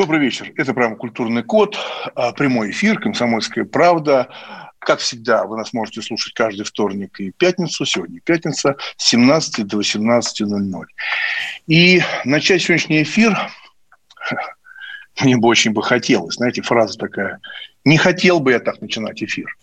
[0.00, 0.50] Добрый вечер.
[0.56, 1.76] Это программа «Культурный код»,
[2.14, 4.30] а, прямой эфир, «Комсомольская правда».
[4.78, 7.84] Как всегда, вы нас можете слушать каждый вторник и пятницу.
[7.84, 10.84] Сегодня пятница с 17 до 18.00.
[11.66, 13.36] И начать сегодняшний эфир
[15.20, 16.36] мне бы очень бы хотелось.
[16.36, 17.38] Знаете, фраза такая.
[17.84, 19.54] Не хотел бы я так начинать эфир.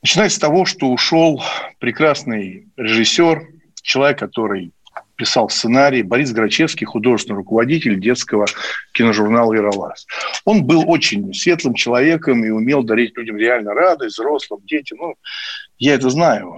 [0.00, 1.42] Начинать с того, что ушел
[1.78, 3.48] прекрасный режиссер,
[3.82, 4.72] человек, который
[5.18, 8.46] писал сценарий Борис Грачевский, художественный руководитель детского
[8.92, 10.06] киножурнала «Ералас».
[10.44, 14.98] Он был очень светлым человеком и умел дарить людям реально радость, взрослым, детям.
[14.98, 15.14] Ну,
[15.76, 16.54] я это знаю.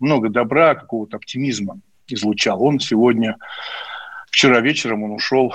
[0.00, 2.62] Много добра, какого-то оптимизма излучал.
[2.62, 3.36] Он сегодня,
[4.30, 5.54] вчера вечером он ушел,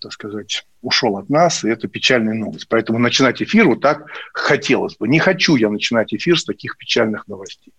[0.00, 2.68] так сказать, ушел от нас, и это печальная новость.
[2.68, 5.08] Поэтому начинать эфир вот так хотелось бы.
[5.08, 7.74] Не хочу я начинать эфир с таких печальных новостей.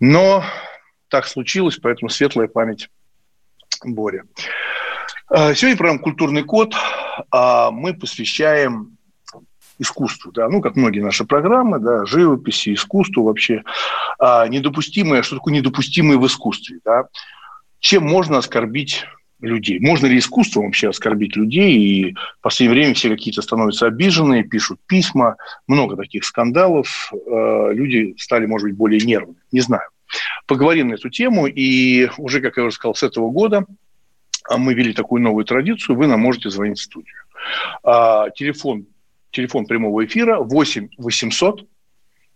[0.00, 0.44] Но
[1.08, 2.90] так случилось, поэтому светлая память
[3.94, 4.24] Боря.
[5.28, 6.74] А, сегодня программа «Культурный код»
[7.30, 8.96] а, мы посвящаем
[9.78, 13.62] искусству, да, ну, как многие наши программы, да, живописи, искусству вообще,
[14.18, 17.04] а, недопустимое, что такое недопустимое в искусстве, да,
[17.80, 19.04] чем можно оскорбить
[19.40, 19.78] людей.
[19.80, 21.76] Можно ли искусством вообще оскорбить людей?
[21.76, 27.12] И в последнее время все какие-то становятся обиженные, пишут письма, много таких скандалов.
[27.26, 29.42] Люди стали, может быть, более нервными.
[29.52, 29.90] Не знаю
[30.46, 31.46] поговорим на эту тему.
[31.46, 33.64] И уже, как я уже сказал, с этого года
[34.48, 35.96] а, мы ввели такую новую традицию.
[35.96, 37.16] Вы нам можете звонить в студию.
[37.82, 38.86] А, телефон,
[39.30, 41.66] телефон прямого эфира 8 800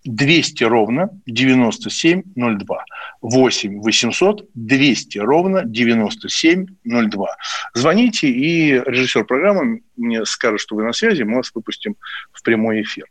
[0.04, 2.84] 200 ровно 9702.
[3.20, 7.36] 8 800 200 ровно 9702.
[7.74, 11.96] Звоните, и режиссер программы мне скажет, что вы на связи, мы вас выпустим
[12.32, 13.06] в прямой эфир.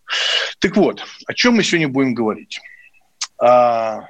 [0.60, 2.60] Так вот, о чем мы сегодня будем говорить?
[3.40, 4.08] А,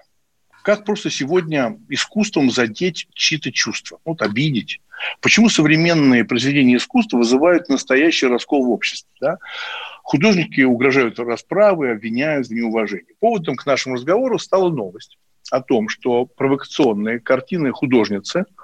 [0.64, 4.82] как просто сегодня искусством задеть чьи-то чувства, вот обидеть.
[5.22, 9.10] Почему современные произведения искусства вызывают настоящий раскол в обществе?
[9.22, 9.38] Да?
[10.04, 13.16] Художники угрожают расправы, обвиняют в неуважении.
[13.20, 15.18] Поводом к нашему разговору стала новость
[15.52, 18.46] о том, что провокационные картины художницы–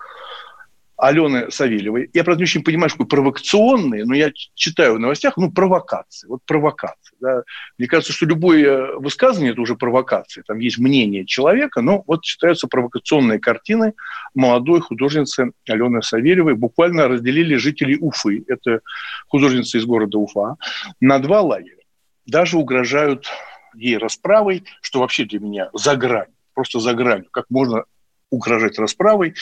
[0.97, 2.09] Алены Савельевой.
[2.13, 6.27] Я, правда, не очень понимаю, что провокационные, но я читаю в новостях, ну, провокации.
[6.27, 7.15] Вот провокации.
[7.19, 7.43] Да.
[7.77, 10.43] Мне кажется, что любое высказывание– это уже провокация.
[10.47, 13.93] Там есть мнение человека, но вот считаются провокационные картины
[14.33, 16.55] молодой художницы Алены Савельевой.
[16.55, 18.79] Буквально разделили жителей Уфы, это
[19.27, 20.55] художница из города Уфа,
[20.99, 21.83] на два лагеря.
[22.25, 23.27] Даже угрожают
[23.75, 27.27] ей расправой, что вообще для меня за грань просто за гранью.
[27.31, 27.83] Как можно
[28.29, 29.35] угрожать расправой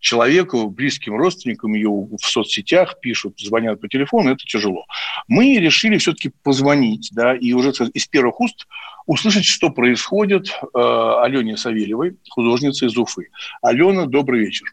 [0.00, 4.84] человеку, близким родственникам ее в соцсетях пишут, звонят по телефону, это тяжело.
[5.28, 8.66] Мы решили все-таки позвонить, да, и уже из первых уст
[9.06, 13.30] услышать, что происходит э, Алене Савельевой, художнице из Уфы.
[13.62, 14.66] Алена, добрый вечер.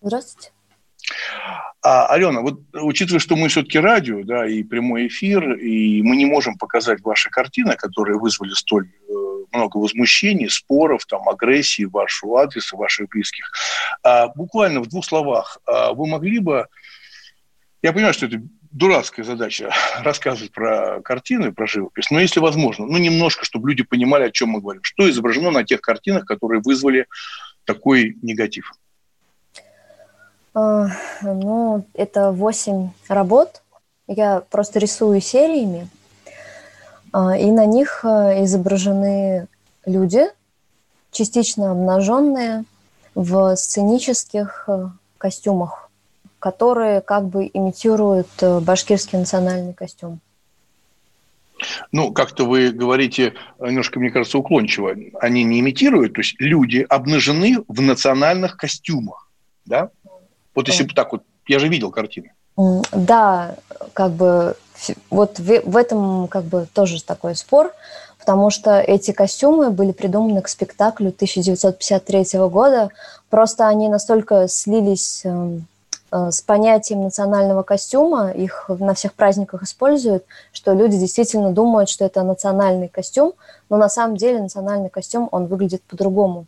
[0.00, 0.52] Здравствуйте.
[1.82, 6.26] А, Алена, вот учитывая, что мы все-таки радио, да, и прямой эфир, и мы не
[6.26, 9.12] можем показать ваши картины, которые вызвали столь э,
[9.52, 13.50] много возмущений, споров, там, агрессии в вашу адрес, ваших близких.
[14.02, 16.66] А, буквально в двух словах, а, вы могли бы...
[17.82, 19.70] Я понимаю, что это дурацкая задача
[20.02, 24.50] рассказывать про картины, про живопись, но если возможно, ну, немножко, чтобы люди понимали, о чем
[24.50, 24.82] мы говорим.
[24.82, 27.06] Что изображено на тех картинах, которые вызвали
[27.64, 28.72] такой негатив?
[30.54, 30.88] А,
[31.22, 33.62] ну, это восемь работ.
[34.06, 35.88] Я просто рисую сериями.
[37.12, 39.46] А, и на них а, изображены
[39.86, 40.24] люди,
[41.10, 42.64] частично обнаженные,
[43.14, 45.90] в сценических а, костюмах,
[46.38, 50.20] которые как бы имитируют башкирский национальный костюм.
[51.90, 54.94] Ну, как-то вы говорите немножко, мне кажется, уклончиво.
[55.20, 59.28] Они не имитируют, то есть люди обнажены в национальных костюмах,
[59.64, 59.90] да?
[60.54, 62.32] Вот если бы так вот, я же видел картины.
[62.92, 63.54] Да,
[63.92, 64.56] как бы
[65.10, 67.72] вот в, в этом как бы тоже такой спор,
[68.18, 72.90] потому что эти костюмы были придуманы к спектаклю 1953 года.
[73.30, 75.58] Просто они настолько слились э,
[76.10, 82.04] э, с понятием национального костюма, их на всех праздниках используют, что люди действительно думают, что
[82.04, 83.34] это национальный костюм,
[83.70, 86.46] но на самом деле национальный костюм, он выглядит по-другому.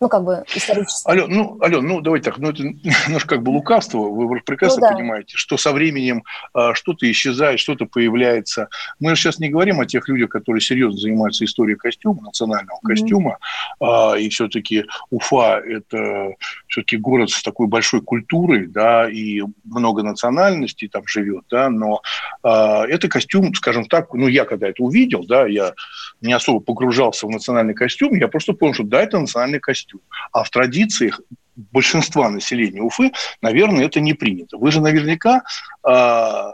[0.00, 1.08] Ну, как бы исторически.
[1.08, 2.62] Ален, ну, Ален, ну, давайте так, ну, это
[3.06, 4.94] немножко как бы лукавство, вы прекрасно ну, да.
[4.94, 8.68] понимаете, что со временем а, что-то исчезает, что-то появляется.
[9.00, 12.88] Мы же сейчас не говорим о тех людях, которые серьезно занимаются историей костюма, национального mm-hmm.
[12.88, 13.38] костюма,
[13.80, 16.34] а, и все-таки Уфа– это
[16.66, 22.02] все-таки город с такой большой культурой, да, и много национальностей там живет, да, но
[22.42, 25.72] а, это костюм, скажем так, ну, я когда это увидел, да, я
[26.20, 30.00] не особо погружался в национальный костюм, я просто понял, что да, это национальный костюм.
[30.32, 31.20] А в традициях
[31.56, 33.12] большинства населения Уфы,
[33.42, 34.56] наверное, это не принято.
[34.56, 35.42] Вы же наверняка
[35.86, 36.52] э,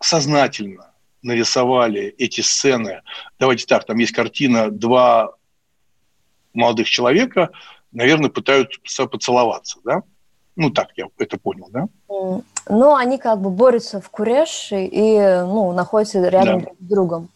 [0.00, 0.92] сознательно
[1.22, 3.02] нарисовали эти сцены.
[3.38, 5.32] Давайте так, там есть картина «Два
[6.52, 7.50] молодых человека,
[7.92, 10.02] наверное, пытаются поцеловаться, да?
[10.56, 11.86] Ну, так я это понял, да?
[12.68, 16.64] Ну, они как бы борются в Куреше и, ну, находятся рядом да.
[16.66, 17.28] друг с другом.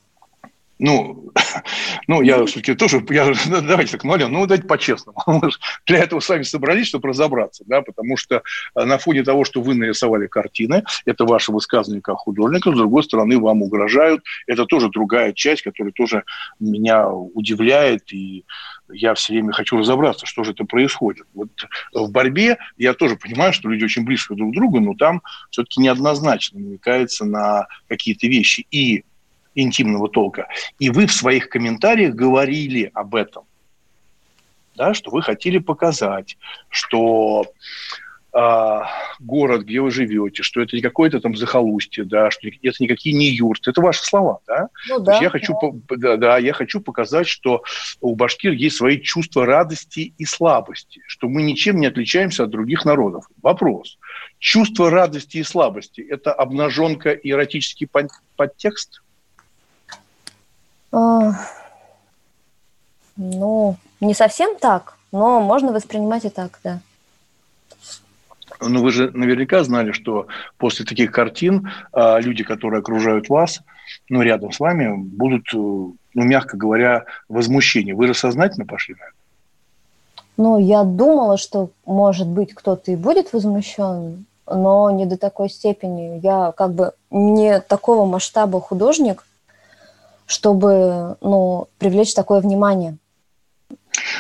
[0.79, 1.33] Ну,
[2.07, 5.19] ну, я все-таки тоже, я, ну, давайте так, ну, Ален, ну, давайте по-честному.
[5.27, 8.43] Мы же для этого сами собрались, чтобы разобраться, да, потому что
[8.75, 13.03] э, на фоне того, что вы нарисовали картины, это ваше высказывание как художника, с другой
[13.05, 14.23] стороны, вам угрожают.
[14.47, 16.25] Это тоже другая часть, которая тоже
[16.61, 18.45] меня удивляет, и
[18.93, 21.27] я все время хочу разобраться, что же это происходит.
[21.35, 21.51] Вот
[21.93, 25.81] в борьбе я тоже понимаю, что люди очень близко друг к другу, но там все-таки
[25.81, 28.67] неоднозначно намекается на какие-то вещи.
[28.71, 29.05] И
[29.57, 30.49] интимного толка.
[30.79, 33.45] И вы в своих комментариях говорили об этом,
[34.77, 36.37] да, что вы хотели показать,
[36.69, 37.47] что
[38.35, 38.81] э,
[39.21, 43.29] город, где вы живете, что это не какое-то там захолустье, да, что это никакие не
[43.29, 43.71] юрты.
[43.71, 44.69] Это ваши слова, да?
[44.91, 45.55] Ну, да, я хочу,
[45.89, 46.19] да.
[46.19, 47.63] Да, я хочу показать, что
[48.03, 52.85] у башкир есть свои чувства радости и слабости, что мы ничем не отличаемся от других
[52.85, 53.25] народов.
[53.43, 53.99] Вопрос.
[54.39, 57.89] Чувство радости и слабости– это обнаженка и эротический
[58.37, 59.01] подтекст–
[60.93, 61.35] ну,
[64.01, 66.81] не совсем так, но можно воспринимать и так, да.
[68.61, 73.61] Ну, вы же наверняка знали, что после таких картин а, люди, которые окружают вас,
[74.09, 77.95] ну, рядом с вами, будут, э, ну, мягко говоря, возмущения.
[77.95, 79.13] Вы же сознательно пошли на это?
[80.37, 86.21] Ну, я думала, что, может быть, кто-то и будет возмущен, но не до такой степени.
[86.23, 89.25] Я как бы не такого масштаба художник,
[90.27, 92.99] чтобы ну, привлечь такое внимание?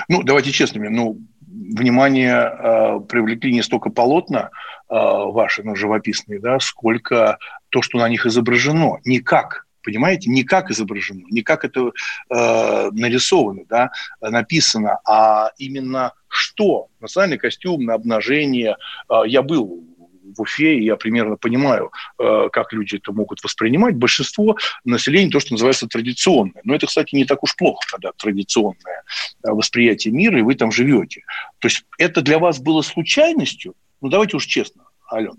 [0.08, 0.88] Ну, давайте честными.
[0.88, 4.50] Ну, внимание э, привлекли не столько полотна
[4.88, 7.38] э, ваши, ну, живописные, да, сколько
[7.70, 8.99] то, что на них изображено.
[9.05, 11.91] Никак, понимаете, не как изображено, не как это
[12.31, 16.88] э, нарисовано, да, написано, а именно что.
[17.00, 18.76] Национальный костюм на обнажение.
[19.09, 19.85] Э, я был
[20.34, 23.96] в Уфе, и я примерно понимаю, э, как люди это могут воспринимать.
[23.96, 26.61] Большинство населения то, что называется традиционное.
[26.64, 29.02] Но это, кстати, не так уж плохо, когда традиционное
[29.43, 31.23] э, восприятие мира, и вы там живете.
[31.58, 33.75] То есть это для вас было случайностью?
[34.00, 35.37] Ну, давайте уж честно, Алена.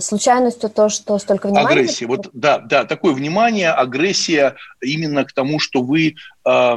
[0.00, 1.68] Случайностью то, что столько внимания?
[1.68, 2.06] Агрессия.
[2.06, 6.16] Вот, да, да, такое внимание, агрессия именно к тому, что вы
[6.46, 6.74] э,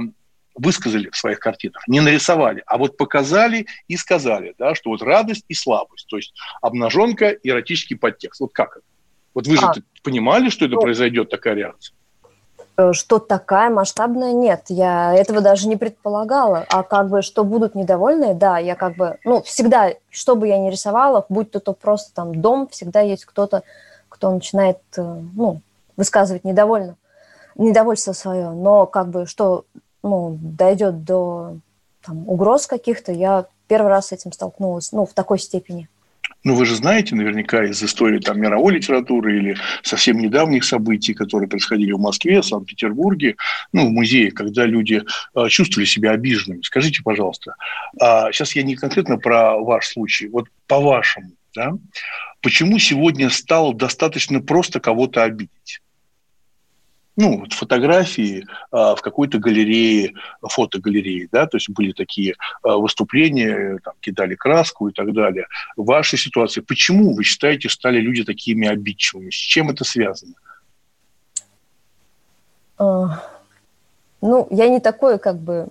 [0.56, 5.46] высказали в своих картинах, не нарисовали, а вот показали и сказали, да, что вот радость
[5.48, 8.42] и слабость, то есть обнаженка эротический подтекст.
[8.42, 8.86] Вот как это?
[9.34, 9.74] Вот вы же а,
[10.04, 11.96] понимали, что это ну, произойдет, такая реакция?
[12.76, 16.66] Э, что такая масштабная, нет, я этого даже не предполагала.
[16.70, 20.58] А как бы, что будут недовольны, да, я как бы, ну, всегда, что бы я
[20.58, 23.64] ни рисовала, будь то, то просто там дом, всегда есть кто-то,
[24.10, 25.02] кто начинает, э,
[25.36, 25.62] ну,
[25.98, 26.96] высказывать недовольно,
[27.56, 28.50] недовольство свое.
[28.50, 29.66] Но как бы, что
[30.04, 31.58] ну, дойдет до
[32.06, 35.88] там, угроз каких-то, я первый раз с этим столкнулась, ну, в такой степени.
[36.44, 41.48] Ну, вы же знаете наверняка из истории там, мировой литературы или совсем недавних событий, которые
[41.48, 43.38] происходили в Москве, Санкт-Петербурге,
[43.72, 45.04] ну, в музее, когда люди
[45.36, 46.62] э, чувствовали себя обиженными.
[46.62, 47.56] Скажите, пожалуйста,
[48.02, 51.74] э, сейчас я не конкретно про ваш случай, вот по-вашему, да,
[52.42, 55.82] почему сегодня стало достаточно просто кого-то обидеть?
[57.16, 63.94] Ну, фотографии а, в какой-то галерее, фотогалерее, да, то есть были такие а, выступления, там,
[64.00, 65.48] кидали краску и так далее.
[65.78, 69.30] В вашей ситуации, почему вы считаете, стали люди такими обидчивыми?
[69.30, 70.34] С чем это связано?
[72.78, 73.24] А,
[74.22, 75.68] ну, я не такой, как бы,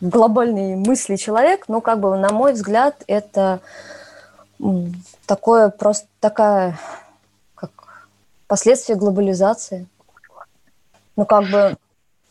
[0.00, 3.60] глобальный мысли человек, но, как бы, на мой взгляд, это
[5.26, 6.78] такое просто такая
[8.46, 9.86] последствия глобализации.
[11.16, 11.76] Ну, как бы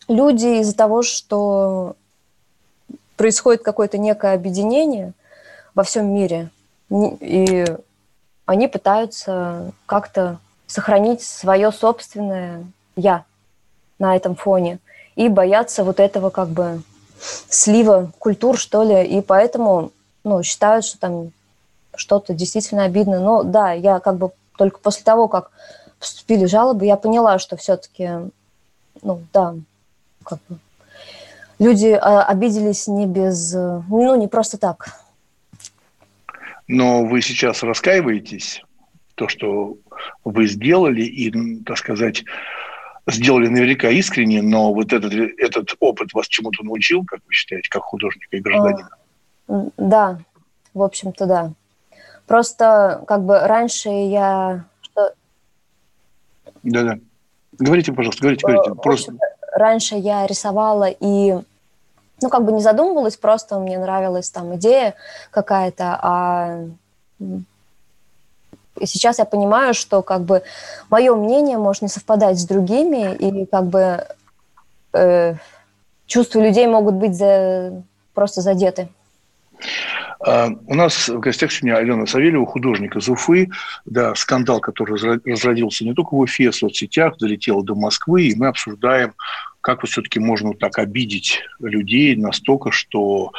[0.08, 1.96] люди из-за того, что
[3.18, 5.14] происходит какое-то некое объединение
[5.74, 6.50] во всем мире,
[6.92, 7.66] и
[8.46, 13.26] они пытаются как-то сохранить свое собственное «я»
[13.98, 14.80] на этом фоне
[15.16, 16.82] и боятся вот этого как бы
[17.50, 19.92] слива культур, что ли, и поэтому,
[20.24, 21.32] ну, считают, что там
[21.96, 23.20] что-то действительно обидно.
[23.20, 25.52] Но да, я как бы только после того, как
[26.06, 28.10] поступили жалобы, я поняла, что все-таки,
[29.02, 29.56] ну, да,
[30.24, 30.60] как бы
[31.58, 35.00] люди а, обиделись не без, ну, не просто так.
[36.68, 38.62] Но вы сейчас раскаиваетесь
[39.16, 39.78] то, что
[40.24, 42.24] вы сделали, и, так сказать,
[43.08, 47.82] сделали наверняка искренне, но вот этот, этот опыт вас чему-то научил, как вы считаете, как
[47.82, 48.90] художника и гражданина?
[49.78, 50.20] Да,
[50.74, 51.52] в общем-то, да.
[52.28, 54.66] Просто как бы раньше я...
[56.66, 57.00] Да-да.
[57.58, 58.76] Говорите, пожалуйста, говорите, говорите.
[58.76, 59.14] Просто...
[59.54, 61.40] Раньше я рисовала и
[62.22, 64.96] ну, как бы не задумывалась, просто мне нравилась там идея
[65.32, 66.66] какая-то, а
[68.80, 70.44] и сейчас я понимаю, что как бы
[70.90, 74.06] мое мнение может не совпадать с другими, и как бы
[74.94, 75.36] э,
[76.06, 78.90] чувства людей могут быть за, просто задеты.
[80.20, 83.50] А, у нас в гостях сегодня Алена Савельева, художник из Уфы.
[83.86, 88.48] Да, скандал, который разродился не только в Уфе, в соцсетях, долетел до Москвы, и мы
[88.48, 89.14] обсуждаем,
[89.62, 93.32] как вот все-таки можно так обидеть людей настолько, что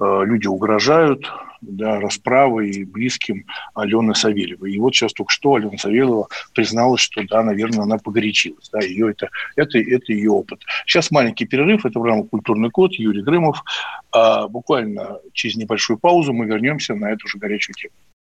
[0.00, 4.72] люди угрожают, да, расправой близким Алены Савельевой.
[4.72, 8.68] И вот сейчас только что Алена Савельева призналась, что, да, наверное, она погорячилась.
[8.70, 10.62] Да, ее это, это, это ее опыт.
[10.86, 11.84] Сейчас маленький перерыв.
[11.84, 12.92] Это программа «Культурный код».
[12.92, 13.62] Юрий Грымов.
[14.12, 17.94] А буквально через небольшую паузу мы вернемся на эту же горячую тему.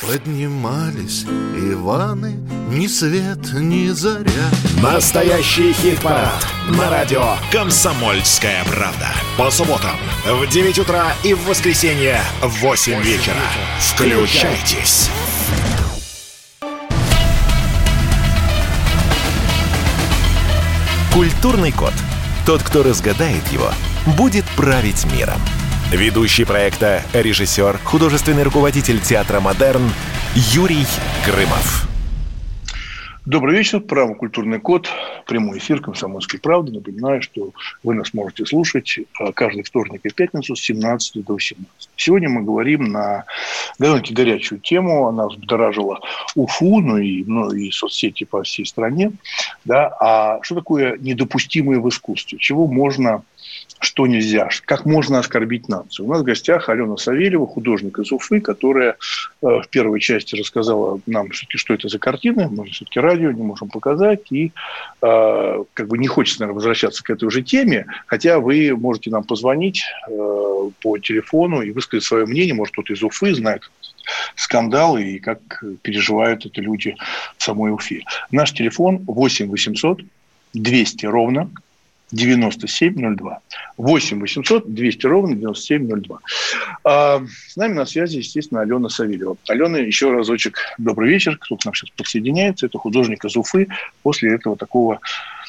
[0.00, 2.38] Поднимались Иваны,
[2.70, 4.48] ни свет, ни заря.
[4.82, 9.08] Настоящий хит-парад на радио «Комсомольская правда».
[9.36, 13.34] По субботам в 9 утра и в воскресенье в 8 вечера.
[13.78, 15.10] Включайтесь.
[21.12, 21.92] Культурный код.
[22.46, 23.70] Тот, кто разгадает его,
[24.16, 25.40] будет править миром.
[25.90, 29.90] Ведущий проекта, режиссер, художественный руководитель театра «Модерн»
[30.36, 30.86] Юрий
[31.26, 31.88] Грымов.
[33.26, 33.80] Добрый вечер.
[33.80, 34.88] Право «Культурный код».
[35.26, 36.70] Прямой эфир «Комсомольской правды».
[36.70, 37.50] Напоминаю, что
[37.82, 41.90] вы нас можете слушать а, каждый вторник и пятницу с 17 до 18.
[41.96, 43.24] Сегодня мы говорим на
[43.80, 45.08] довольно-таки горячую тему.
[45.08, 45.98] Она взбудоражила
[46.36, 49.10] Уфу, ну и, ну и соцсети по всей стране.
[49.64, 49.88] Да?
[50.00, 52.38] А что такое недопустимое в искусстве?
[52.38, 53.24] Чего можно
[53.80, 56.06] что нельзя, как можно оскорбить нацию.
[56.06, 58.96] У нас в гостях Алена Савельева, художник из Уфы, которая э,
[59.40, 62.48] в первой части рассказала нам все-таки, что это за картины.
[62.50, 64.30] Мы все-таки радио не можем показать.
[64.30, 64.52] И
[65.00, 69.24] э, как бы не хочется, наверное, возвращаться к этой уже теме, хотя вы можете нам
[69.24, 70.12] позвонить э,
[70.82, 72.54] по телефону и высказать свое мнение.
[72.54, 73.70] Может, кто-то из Уфы знает
[74.34, 76.96] скандалы и как переживают это люди
[77.38, 78.02] в самой Уфе.
[78.30, 80.00] Наш телефон 8 800
[80.52, 81.50] 200 ровно
[82.12, 83.40] 9702.
[83.76, 86.18] 8 800 200 ровно 9702.
[86.84, 89.36] А, с нами на связи, естественно, Алена Савельева.
[89.48, 91.36] Алена, еще разочек добрый вечер.
[91.38, 93.68] Кто к нам сейчас подсоединяется, это художник из Уфы
[94.02, 95.00] после этого такого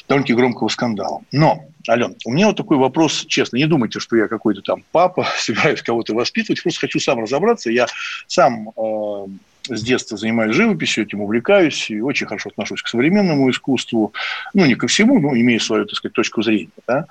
[0.08, 1.22] довольно-таки громкого скандала.
[1.32, 5.26] Но, Ален, у меня вот такой вопрос, честно, не думайте, что я какой-то там папа,
[5.38, 7.70] собираюсь кого-то воспитывать, просто хочу сам разобраться.
[7.70, 7.86] Я
[8.26, 9.26] сам э,
[9.68, 14.12] с детства занимаюсь живописью, этим увлекаюсь и очень хорошо отношусь к современному искусству.
[14.54, 16.68] Ну, не ко всему, но имею свою, так сказать, точку зрения.
[16.86, 17.06] Да?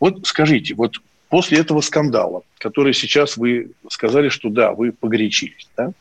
[0.00, 0.96] Вот скажите, вот
[1.28, 5.92] после этого скандала, который сейчас вы сказали, что да, вы погорячились, да?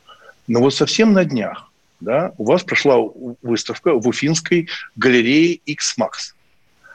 [0.48, 2.98] но вот совсем на днях да, у вас прошла
[3.42, 6.34] выставка в Уфинской галерее X-Max.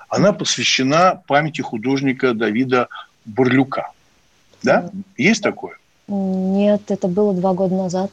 [0.08, 2.88] Она посвящена памяти художника Давида
[3.24, 3.92] Бурлюка.
[4.62, 4.90] Да?
[5.16, 5.78] Есть такое?
[6.08, 8.12] Нет, это было два года назад.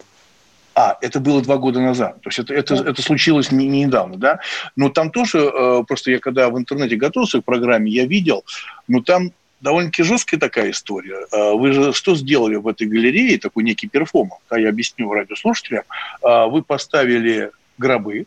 [0.75, 2.21] А, это было два года назад.
[2.21, 4.39] То есть это, это, это случилось не, не недавно, да?
[4.75, 8.43] Но там тоже, э, просто я когда в интернете готовился к программе, я видел,
[8.87, 11.27] но там довольно-таки жесткая такая история.
[11.31, 15.83] Э, вы же что сделали в этой галерее, такой некий перформанс, да, я объясню радиослушателям.
[16.23, 18.25] Э, вы поставили гробы.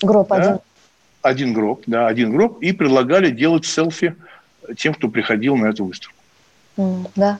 [0.00, 0.58] Гроб да, один.
[1.20, 4.16] Один гроб, да, один гроб, и предлагали делать селфи
[4.76, 6.16] тем, кто приходил на эту выставку.
[6.76, 7.38] Mm, да.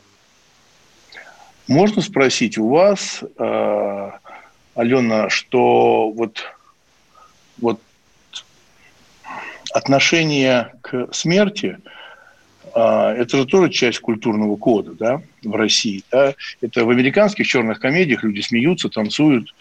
[1.69, 4.11] Можно спросить у вас, э,
[4.75, 6.43] Алена, что вот,
[7.59, 7.81] вот
[9.73, 11.79] отношение к смерти
[12.75, 16.03] э, это же тоже часть культурного кода да, в России.
[16.11, 16.35] Да?
[16.61, 19.55] Это в американских черных комедиях люди смеются, танцуют,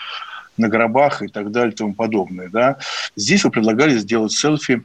[0.57, 2.49] на гробах и так далее и тому подобное.
[2.49, 2.77] Да?
[3.15, 4.81] Здесь вы предлагали сделать селфи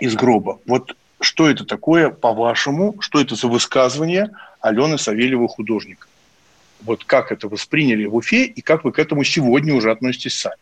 [0.00, 0.58] из гроба.
[0.66, 4.30] Вот что это такое, по-вашему, что это за высказывание
[4.60, 6.06] Алены Савельевой художника?
[6.82, 10.56] Вот как это восприняли в Уфе и как вы к этому сегодня уже относитесь сами?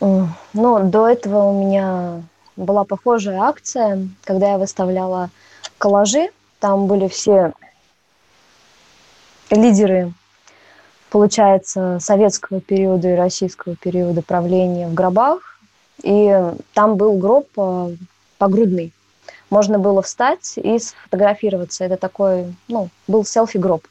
[0.00, 2.22] Ну, до этого у меня
[2.56, 5.30] была похожая акция, когда я выставляла
[5.78, 6.30] коллажи.
[6.60, 7.52] Там были все
[9.50, 10.12] лидеры,
[11.10, 15.58] получается, советского периода и российского периода правления в гробах.
[16.02, 16.32] И
[16.74, 17.96] там был гроб э,
[18.38, 18.92] погрудный.
[19.50, 21.84] Можно было встать и сфотографироваться.
[21.84, 23.84] Это такой, ну, был селфи-гроб.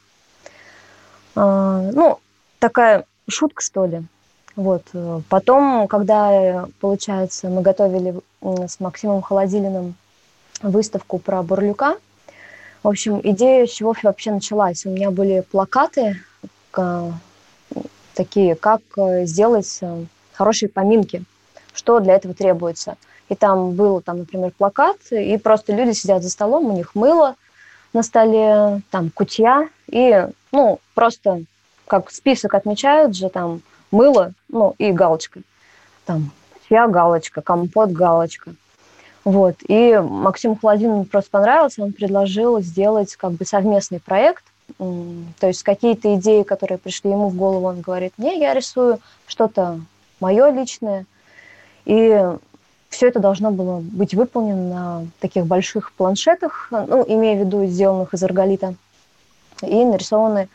[1.39, 2.19] А, ну,
[2.57, 4.01] такая шутка, что ли.
[4.55, 4.83] Вот.
[5.29, 9.93] Потом, когда, получается, мы готовили с Максимом Холодилиным
[10.63, 11.97] выставку про Бурлюка,
[12.81, 14.85] в общем, идея с чего вообще началась.
[14.85, 16.17] У меня были плакаты
[18.13, 21.23] такие, как э, сделать э, хорошие поминки,
[21.73, 22.97] что для этого требуется.
[23.29, 27.35] И там был, там, например, плакат, и просто люди сидят за столом, у них мыло
[27.97, 31.41] на столе, там кутья, и, ну, просто
[31.87, 35.41] как список отмечают же, там, мыло, ну, и галочка.
[36.05, 36.31] Там,
[36.67, 38.51] чья галочка, компот галочка.
[39.23, 39.55] Вот.
[39.67, 44.43] И Максиму Холодину просто понравился, он предложил сделать как бы совместный проект.
[44.77, 49.79] То есть какие-то идеи, которые пришли ему в голову, он говорит, не, я рисую что-то
[50.19, 51.05] мое личное.
[51.85, 52.23] И
[52.89, 58.13] все это должно было быть выполнено на таких больших планшетах, ну, имея в виду сделанных
[58.13, 58.75] из арголита,
[59.61, 60.49] и нарисованы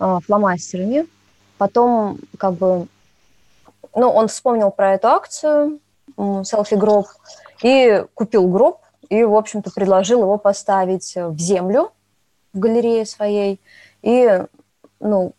[0.00, 1.06] э, фломастерами.
[1.56, 2.86] Потом, как бы,
[3.94, 5.80] ну, он вспомнил про эту акцию,
[6.16, 7.06] селфи-гроб,
[7.62, 11.92] и купил гроб, и, в общем-то, предложил его поставить в землю
[12.52, 13.60] в галерее своей.
[14.02, 14.44] И,
[15.00, 15.32] ну,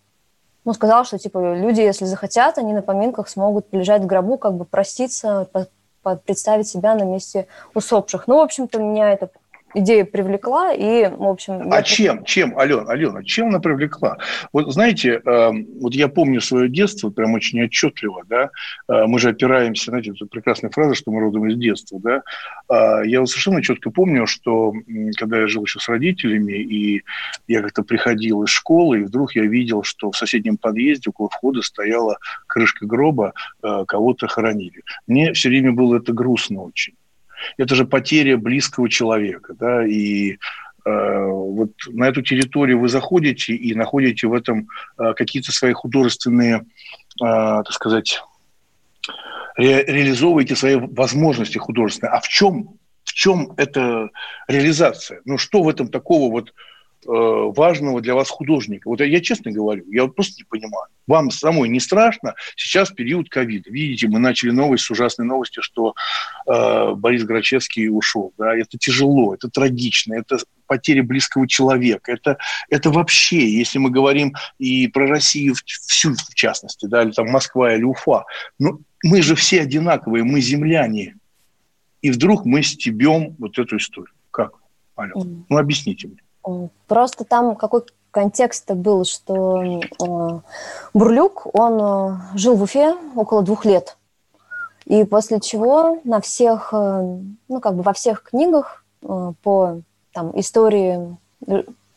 [0.66, 4.54] ну, сказал, что, типа, люди, если захотят, они на поминках смогут лежать в гробу, как
[4.54, 5.48] бы проститься,
[6.26, 8.28] представить себя на месте усопших.
[8.28, 9.30] Ну, в общем-то, меня это
[9.74, 11.72] идея привлекла, и, в общем...
[11.72, 11.84] А я...
[11.84, 12.24] чем?
[12.24, 14.18] Чем, Алена, Алена, чем она привлекла?
[14.54, 18.50] Вот знаете, э, вот я помню свое детство прям очень отчетливо, да,
[18.88, 22.22] э, мы же опираемся, знаете, это прекрасная фраза, что мы родом из детства, да,
[22.70, 24.74] э, я вот совершенно четко помню, что
[25.18, 27.04] когда я жил еще с родителями, и
[27.48, 31.62] я как-то приходил из школы, и вдруг я видел, что в соседнем подъезде около входа
[31.62, 32.18] стояла
[32.48, 34.84] крышка гроба, э, кого-то хоронили.
[35.08, 36.94] Мне все время было это грустно очень
[37.58, 40.38] это же потеря близкого человека, да, и э,
[40.86, 46.64] вот на эту территорию вы заходите и находите в этом э, какие-то свои художественные, э,
[47.20, 48.22] так сказать,
[49.58, 52.14] ре, реализовываете свои возможности художественные.
[52.14, 54.10] А в чем, в чем эта
[54.48, 55.22] реализация?
[55.26, 56.54] Ну, что в этом такого вот
[57.06, 58.90] важного для вас художника.
[58.90, 60.88] Вот я честно говорю, я вот просто не понимаю.
[61.08, 62.36] Вам самой не страшно?
[62.56, 63.72] Сейчас период ковида.
[63.72, 65.96] Видите, мы начали новость с ужасной новостью, что
[66.46, 68.34] э, Борис Грачевский ушел.
[68.38, 68.56] Да?
[68.56, 72.12] Это тяжело, это трагично, это потеря близкого человека.
[72.12, 72.38] Это,
[72.70, 77.74] это вообще, если мы говорим и про Россию всю в частности, да, или там Москва
[77.74, 78.26] или Уфа,
[78.60, 81.16] ну, мы же все одинаковые, мы земляне.
[82.02, 84.14] И вдруг мы стебем вот эту историю.
[84.32, 84.52] Как,
[84.96, 85.44] Алена?
[85.50, 86.20] Ну, объясните мне.
[86.88, 90.40] Просто там какой контекст был, что э,
[90.94, 93.98] Бурлюк, он э, жил в Уфе около двух лет.
[94.86, 99.80] И после чего на всех, э, ну, как бы во всех книгах по
[100.12, 101.16] там, истории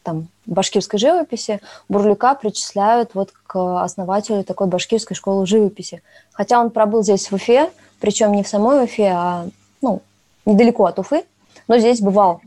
[0.05, 6.03] там, башкирской живописи Бурлюка причисляют вот к основателю такой башкирской школы живописи.
[6.33, 9.47] Хотя он пробыл здесь в Уфе, причем не в самой Уфе, а
[9.81, 10.03] ну,
[10.45, 11.25] недалеко от Уфы,
[11.67, 12.41] но здесь бывал.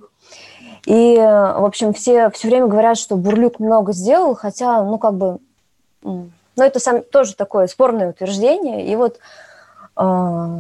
[0.86, 5.40] И, в общем, все все время говорят, что Бурлюк много сделал, хотя, ну, как бы,
[6.04, 8.86] ну, это сам, тоже такое спорное утверждение.
[8.86, 9.18] И вот
[9.98, 10.60] э,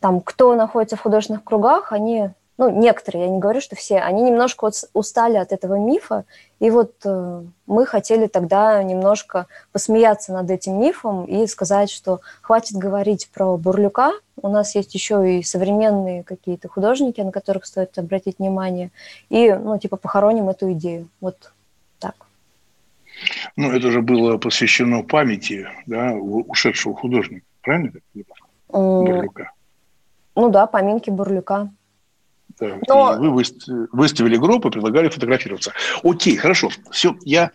[0.00, 4.20] там, кто находится в художественных кругах, они ну, некоторые, я не говорю, что все, они
[4.22, 6.24] немножко устали от этого мифа,
[6.58, 12.76] и вот э, мы хотели тогда немножко посмеяться над этим мифом и сказать, что хватит
[12.76, 18.40] говорить про Бурлюка, у нас есть еще и современные какие-то художники, на которых стоит обратить
[18.40, 18.90] внимание,
[19.28, 21.52] и, ну, типа, похороним эту идею, вот
[22.00, 22.16] так.
[23.54, 27.92] Ну, это же было посвящено памяти, да, ушедшего художника, правильно?
[28.68, 29.52] Бурлюка.
[30.34, 31.70] Ну да, поминки Бурлюка.
[32.60, 33.14] Но...
[33.14, 33.42] И вы
[33.92, 35.72] выставили группу предлагали фотографироваться.
[36.02, 36.70] Окей, хорошо.
[36.90, 37.50] Все, я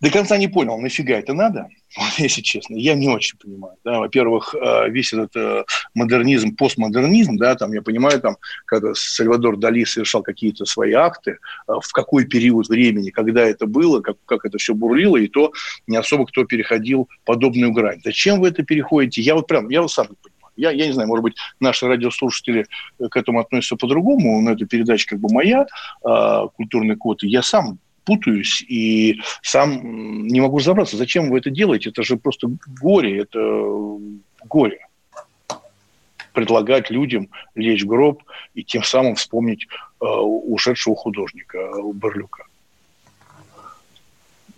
[0.00, 1.68] до конца не понял, нафига это надо,
[2.18, 2.76] если честно.
[2.76, 3.76] Я не очень понимаю.
[3.84, 4.00] Да.
[4.00, 9.84] Во-первых, э, весь этот э, модернизм, постмодернизм, да, там, я понимаю, там, когда Сальвадор Дали
[9.84, 14.58] совершал какие-то свои акты, э, в какой период времени, когда это было, как, как это
[14.58, 15.52] все бурлило, и то
[15.86, 18.00] не особо кто переходил подобную грань.
[18.04, 19.22] Зачем вы это переходите?
[19.22, 20.35] Я вот прям, я вот сам не понимаю.
[20.56, 22.66] Я, я не знаю, может быть, наши радиослушатели
[22.98, 25.66] к этому относятся по-другому, но эта передача как бы моя,
[26.56, 31.90] культурный код, и я сам путаюсь и сам не могу разобраться, зачем вы это делаете.
[31.90, 32.48] Это же просто
[32.80, 33.38] горе, это
[34.44, 34.86] горе.
[36.32, 38.22] Предлагать людям лечь в гроб
[38.54, 39.66] и тем самым вспомнить
[40.00, 42.45] э, ушедшего художника э, Барлюка.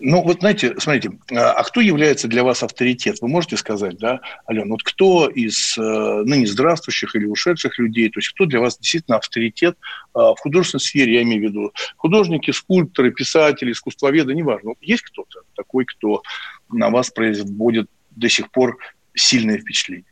[0.00, 3.18] Ну, вот знаете, смотрите, а, а кто является для вас авторитет?
[3.20, 8.20] Вы можете сказать, да, Алена, вот кто из э, ныне здравствующих или ушедших людей, то
[8.20, 12.52] есть кто для вас действительно авторитет э, в художественной сфере, я имею в виду художники,
[12.52, 14.74] скульпторы, писатели, искусствоведы, неважно.
[14.80, 16.22] Есть кто-то такой, кто
[16.70, 18.78] на вас производит до сих пор
[19.14, 20.04] сильное впечатление?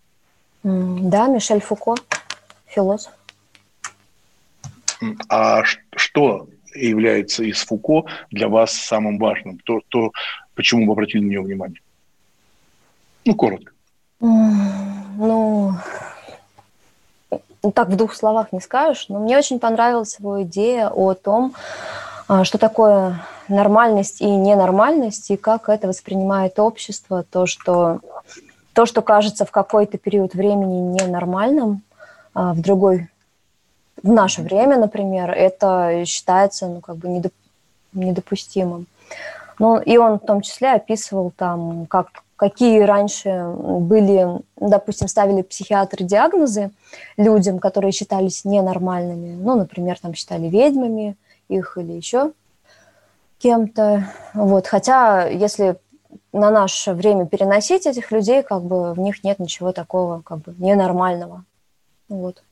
[0.65, 1.95] Да, Мишель Фуко,
[2.67, 3.13] философ.
[5.29, 5.63] А
[5.95, 9.59] что является из Фуко для вас самым важным?
[9.65, 10.11] То, то
[10.55, 11.81] почему вы обратили на него внимание?
[13.25, 13.73] Ну, коротко.
[14.21, 15.73] Ну,
[17.75, 21.55] так в двух словах не скажешь, но мне очень понравилась его идея о том,
[22.29, 28.01] а, что такое нормальность и ненормальность, и как это воспринимает общество, то, что,
[28.73, 31.83] то, что кажется в какой-то период времени ненормальным,
[32.35, 33.09] а в другой
[34.03, 37.33] в наше время, например, это считается ну, как бы недоп
[37.93, 38.87] недопустимым.
[39.59, 46.05] Ну, и он в том числе описывал там, как, какие раньше были, допустим, ставили психиатры
[46.05, 46.71] диагнозы
[47.17, 49.35] людям, которые считались ненормальными.
[49.35, 51.17] Ну, например, там считали ведьмами
[51.49, 52.33] их или еще
[53.39, 54.07] кем-то.
[54.35, 54.67] Вот.
[54.67, 55.77] Хотя, если
[56.33, 60.55] на наше время переносить этих людей, как бы в них нет ничего такого как бы
[60.59, 61.45] ненормального.
[62.09, 62.43] Вот.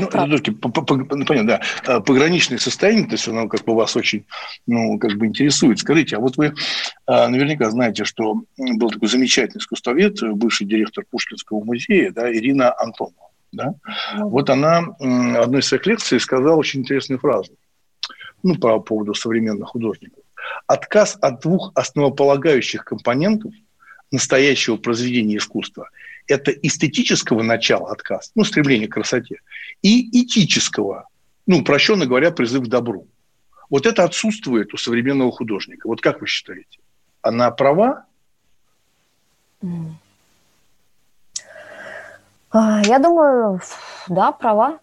[0.00, 1.60] Ну, ну подождите, по, по, по, ну, понятно, да.
[1.86, 4.24] А, пограничное состояние, то есть оно как бы вас очень,
[4.66, 5.78] ну, как бы интересует.
[5.78, 6.54] Скажите, а вот вы
[7.06, 13.30] а, наверняка знаете, что был такой замечательный искусствовед, бывший директор Пушкинского музея, да, Ирина Антонова.
[13.52, 13.68] Да?
[13.68, 14.28] Mm-hmm.
[14.30, 17.52] Вот она в одной из своих лекций сказала очень интересную фразу
[18.42, 20.24] ну, по поводу современных художников.
[20.66, 23.52] Отказ от двух основополагающих компонентов
[24.10, 25.88] настоящего произведения искусства–
[26.26, 29.40] это эстетического начала отказ, ну, стремление к красоте,
[29.82, 31.08] и этического,
[31.46, 33.06] ну, упрощенно говоря, призыв к добру.
[33.70, 35.86] Вот это отсутствует у современного художника.
[35.86, 36.78] Вот как вы считаете?
[37.22, 38.04] Она права?
[42.50, 43.60] А, я думаю,
[44.08, 44.78] да, права.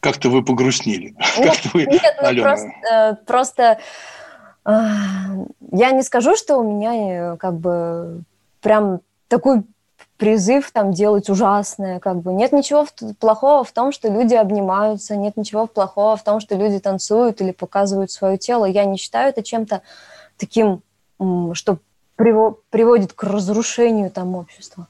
[0.00, 1.14] Как-то вы погрустнели.
[1.38, 3.78] Нет, вы, нет ну, просто, э, просто
[5.76, 6.94] я не скажу, что у меня
[7.32, 8.22] э, как бы
[8.60, 9.62] прям такой
[10.16, 12.86] призыв там делать ужасное, как бы нет ничего
[13.18, 17.52] плохого в том, что люди обнимаются, нет ничего плохого в том, что люди танцуют или
[17.52, 18.64] показывают свое тело.
[18.64, 19.82] Я не считаю это чем-то
[20.38, 20.82] таким,
[21.52, 21.78] что
[22.16, 24.88] приводит к разрушению там общества.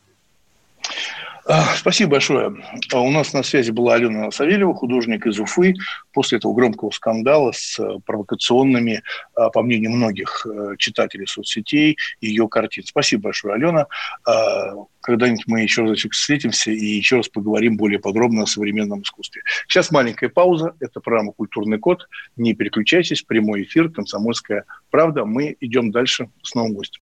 [1.76, 2.56] Спасибо большое.
[2.92, 5.74] А у нас на связи была Алена Савельева, художник из Уфы.
[6.12, 9.02] После этого громкого скандала с э, провокационными,
[9.34, 12.84] а, по мнению многих э, читателей соцсетей, ее картин.
[12.84, 13.86] Спасибо большое, Алена.
[14.26, 19.42] А, когда-нибудь мы еще раз встретимся и еще раз поговорим более подробно о современном искусстве.
[19.68, 20.74] Сейчас маленькая пауза.
[20.80, 22.08] Это программа «Культурный код».
[22.34, 23.22] Не переключайтесь.
[23.22, 25.24] Прямой эфир «Комсомольская правда».
[25.24, 27.05] Мы идем дальше с новым гостем.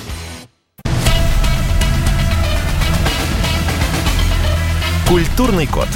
[5.11, 5.89] Культурный код.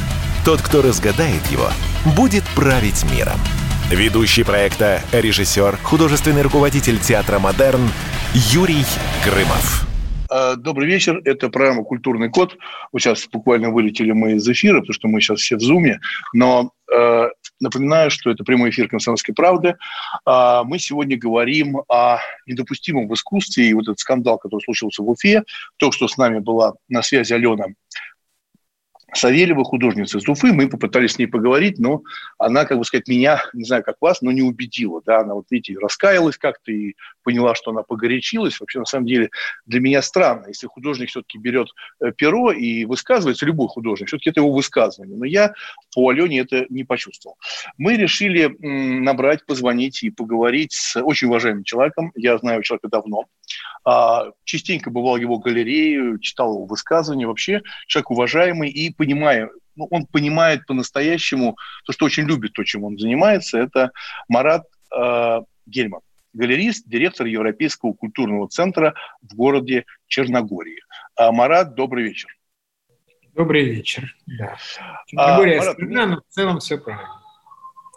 [0.44, 1.70] Тот, кто разгадает его,
[2.18, 3.40] будет править миром.
[3.90, 7.88] Ведущий проекта, режиссер, художественный руководитель театра «Модерн»
[8.34, 8.84] Юрий
[9.24, 9.88] Грымов.
[10.30, 11.22] А, добрый вечер.
[11.24, 12.58] Это программа «Культурный код».
[12.92, 16.02] Вот сейчас буквально вылетели мы из эфира, потому что мы сейчас все в Зуме.
[16.34, 17.30] Но э,
[17.62, 19.78] напоминаю, что это прямой эфир «Комсомольской правды».
[20.28, 23.70] Э, мы сегодня говорим о недопустимом в искусстве.
[23.70, 25.44] И вот этот скандал, который случился в Уфе.
[25.78, 27.68] То, что с нами была на связи Алена
[29.18, 32.04] Савельева, художница из Уфы, мы попытались с ней поговорить, но
[32.38, 35.02] она, как бы сказать, меня, не знаю, как вас, но не убедила.
[35.06, 35.20] Да?
[35.20, 38.60] Она, вот видите, раскаялась как-то и поняла, что она погорячилась.
[38.60, 39.30] Вообще, на самом деле,
[39.66, 44.42] для меня странно, если художник все-таки берет э, перо и высказывается, любой художник, все-таки это
[44.42, 45.18] его высказывание.
[45.18, 45.54] Но я
[45.94, 47.38] по Алене это не почувствовал.
[47.78, 52.12] Мы решили набрать, позвонить и поговорить с очень уважаемым человеком.
[52.16, 53.26] Я знаю человека давно.
[53.84, 57.28] А, частенько бывал в его галерее, читал его высказывания.
[57.28, 62.84] Вообще человек уважаемый и понимая, ну, он понимает по-настоящему то, что очень любит то, чем
[62.84, 63.58] он занимается.
[63.58, 63.92] Это
[64.28, 64.64] Марат
[64.96, 66.02] э, Гельман,
[66.36, 70.82] галерист, директор Европейского культурного центра в городе Черногории.
[71.16, 72.30] А, Марат, добрый вечер.
[73.34, 74.16] Добрый вечер.
[74.28, 74.58] Да.
[75.08, 77.22] Черногория а, Марат, страна, но в целом все правильно.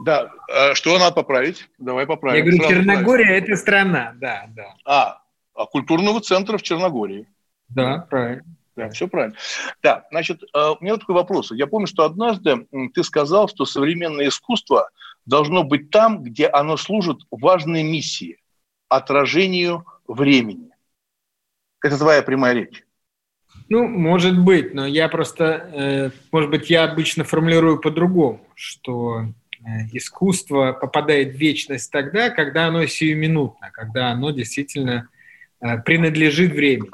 [0.01, 1.69] Да, а что надо поправить?
[1.79, 2.37] Давай поправим.
[2.37, 4.75] Я говорю, Сразу Черногория– это страна, да, да.
[4.85, 5.23] А,
[5.55, 7.27] а, культурного центра в Черногории.
[7.69, 8.45] Да, правильно.
[8.77, 9.37] Да, все правильно.
[9.83, 11.51] Да, значит, а, у меня такой вопрос.
[11.51, 14.89] Я помню, что однажды ты сказал, что современное искусство
[15.29, 18.39] должно быть там, где оно служит важной миссии–
[18.89, 20.71] отражению времени.
[21.83, 22.83] Это твоя прямая речь.
[23.69, 29.65] Ну, может быть, но я просто, э, может быть, я обычно формулирую по-другому, что э,
[29.93, 35.09] искусство попадает в вечность тогда, когда оно сиюминутно, когда оно действительно
[35.61, 36.91] Э, принадлежит времени.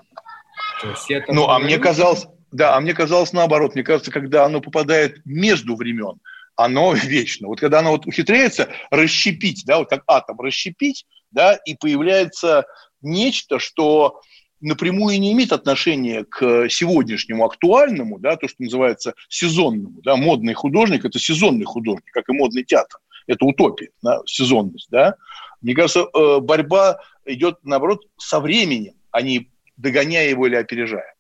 [1.29, 3.75] Ну, а мне казалось, да, а мне казалось наоборот.
[3.75, 6.19] Мне кажется, когда оно попадает между времен,
[6.57, 7.49] оно вечно.
[7.49, 12.65] Вот когда оно вот ухитряется расщепить, да, вот как атом расщепить, да, и появляется
[13.03, 14.21] нечто, что
[14.61, 20.01] напрямую не имеет отношения к сегодняшнему актуальному, да, то, что называется сезонному.
[20.03, 22.99] Да, модный художник– это сезонный художник, как и модный театр.
[23.27, 24.89] Это утопия, да, сезонность.
[24.91, 25.17] Да.
[25.61, 31.14] Мне кажется, э, борьба идет, наоборот, со временем, а не догоняя его или опережая.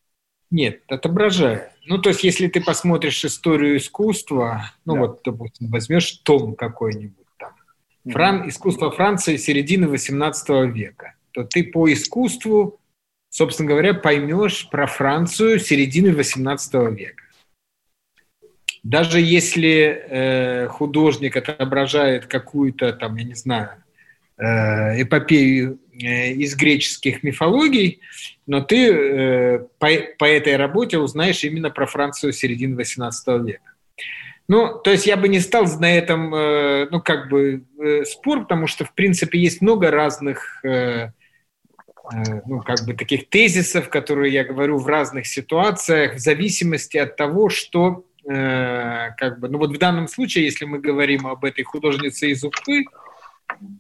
[0.55, 1.73] Нет, отображая.
[1.85, 5.01] Ну, то есть, если ты посмотришь историю искусства, ну, да.
[5.01, 7.51] вот, допустим, возьмешь том какой-нибудь там,
[8.09, 8.49] Фран...
[8.49, 12.79] искусство Франции середины XVIII века, то ты по искусству,
[13.31, 17.25] собственно говоря, поймешь про Францию середины XVIII века.
[18.85, 23.85] Даже если э, художник отображает какую-то там, я не знаю,
[24.37, 28.01] Э, эпопею из греческих мифологий,
[28.47, 33.73] но ты э, по, по этой работе узнаешь именно про Францию середины XVIII века.
[34.47, 36.29] Ну, то есть я бы не стал на этом,
[36.91, 37.65] ну, как бы,
[38.05, 44.45] спор, потому что, в принципе, есть много разных, ну, как бы, таких тезисов, которые я
[44.45, 50.09] говорю в разных ситуациях, в зависимости от того, что, как бы, ну, вот в данном
[50.09, 52.85] случае, если мы говорим об этой художнице из Уфы,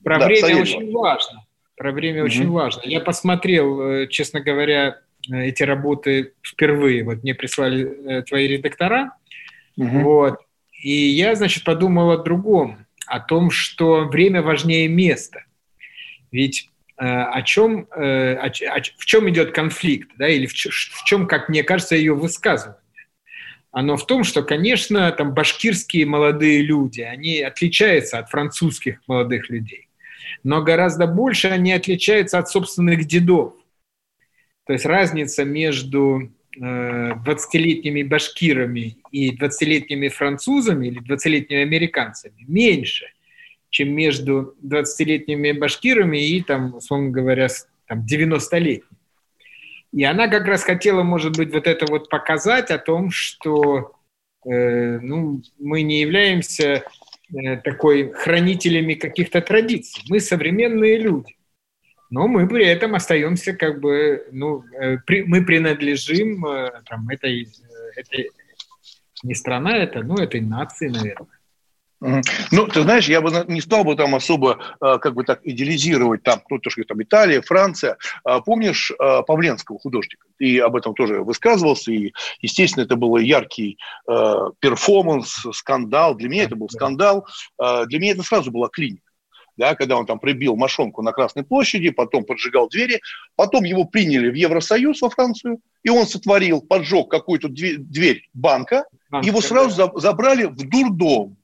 [0.02, 1.43] про да, время очень важно.
[1.76, 2.26] Про время угу.
[2.26, 2.82] очень важно.
[2.84, 7.04] Я посмотрел, э, честно говоря, э, эти работы впервые.
[7.04, 9.16] Вот мне прислали э, твои редактора.
[9.76, 10.00] Угу.
[10.00, 10.38] Вот.
[10.82, 12.86] И я, значит, подумал о другом.
[13.06, 15.44] О том, что время важнее места.
[16.32, 21.48] Ведь о чем, о, о, в чем идет конфликт, да, или в, в чем, как
[21.48, 22.78] мне кажется, ее высказывание
[23.74, 29.83] оно в том, что, конечно, там башкирские молодые люди, они отличаются от французских молодых людей,
[30.42, 33.54] но гораздо больше они отличаются от собственных дедов.
[34.66, 43.06] То есть разница между 20-летними э, башкирами и 20-летними французами или 20-летними американцами меньше,
[43.70, 47.48] чем между 20-летними башкирами и, там, условно говоря,
[47.86, 48.82] там, 90-летними.
[49.92, 53.92] И она как раз хотела, может быть, вот это вот показать о том, что
[54.44, 56.82] э, ну, мы не являемся
[57.64, 60.02] такой хранителями каких-то традиций.
[60.08, 61.34] Мы современные люди.
[62.10, 67.42] Но мы при этом остаемся как бы, ну, э, при, мы принадлежим э, там, этой,
[67.42, 67.46] э,
[67.96, 68.30] этой,
[69.22, 71.26] не страна это, ну, этой нации, наверное.
[72.50, 76.22] Ну, ты знаешь, я бы не стал бы там особо, э, как бы так, идеализировать
[76.22, 77.96] там, ну, то, что там Италия, Франция.
[78.24, 80.26] А помнишь э, Павленского художника?
[80.38, 86.14] И об этом тоже высказывался, и, естественно, это был яркий э, перформанс, скандал.
[86.14, 87.26] Для меня это был скандал.
[87.62, 89.02] Э, для меня это сразу была клиника.
[89.56, 93.00] Да, когда он там прибил мошонку на Красной площади, потом поджигал двери,
[93.36, 99.28] потом его приняли в Евросоюз во Францию, и он сотворил, поджег какую-то дверь банка, Банка,
[99.28, 100.00] его сразу да.
[100.00, 101.36] забрали в дурдом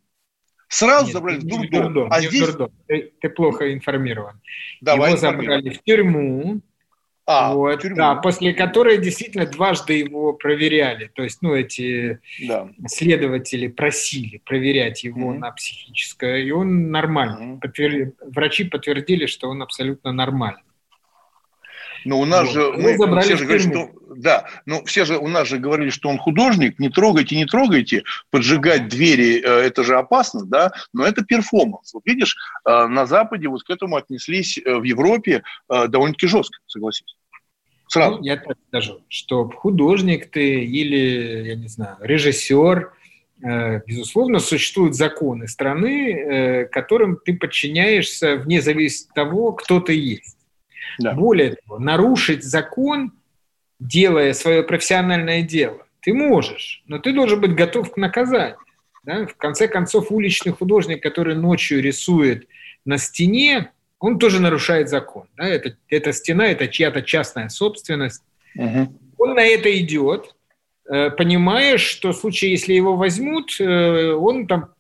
[0.71, 1.83] Сразу Нет, забрали в дурдом.
[1.83, 2.47] дурдом а здесь...
[2.47, 2.73] дурдом.
[2.87, 4.41] Ты, ты плохо информирован.
[4.81, 6.61] Давай Его забрали в тюрьму.
[7.27, 11.11] А, вот, да, после которой действительно дважды его проверяли.
[11.15, 12.69] То есть, ну, эти да.
[12.87, 15.39] следователи просили проверять его mm-hmm.
[15.39, 17.55] на психическое, и он нормальный.
[17.55, 17.61] Mm-hmm.
[17.61, 18.13] Подтвер...
[18.21, 20.63] Врачи подтвердили, что он абсолютно нормальный.
[22.05, 22.53] Но у нас вот.
[22.53, 25.91] же мы, мы все же говорили, что да, но все же у нас же говорили,
[25.91, 31.07] что он художник, не трогайте, не трогайте, поджигать двери э, это же опасно, да, но
[31.07, 31.95] это перформанс.
[31.95, 32.37] Вот видишь,
[32.67, 37.17] э, на Западе вот к этому отнеслись э, в Европе довольно-таки жестко, согласись.
[37.89, 38.19] Сразу.
[38.19, 42.93] Ну, я так скажу, что художник ты или, я не знаю, режиссер,
[43.87, 50.37] безусловно, существуют законы страны, которым ты подчиняешься вне зависимости от того, кто ты есть.
[50.99, 51.13] Да.
[51.13, 53.13] Более того, нарушить закон,
[53.79, 58.59] делая свое профессиональное дело, ты можешь, но ты должен быть готов к наказанию.
[59.05, 59.27] Да?
[59.27, 62.47] В конце концов, уличный художник, который ночью рисует
[62.85, 65.27] на стене, он тоже нарушает закон.
[65.37, 65.47] Да?
[65.47, 68.23] Это, эта стена– это чья-то частная собственность.
[68.57, 68.99] Угу.
[69.19, 70.35] Он на это идет,
[70.91, 74.71] э, понимая, что в случае, если его возьмут, э, он там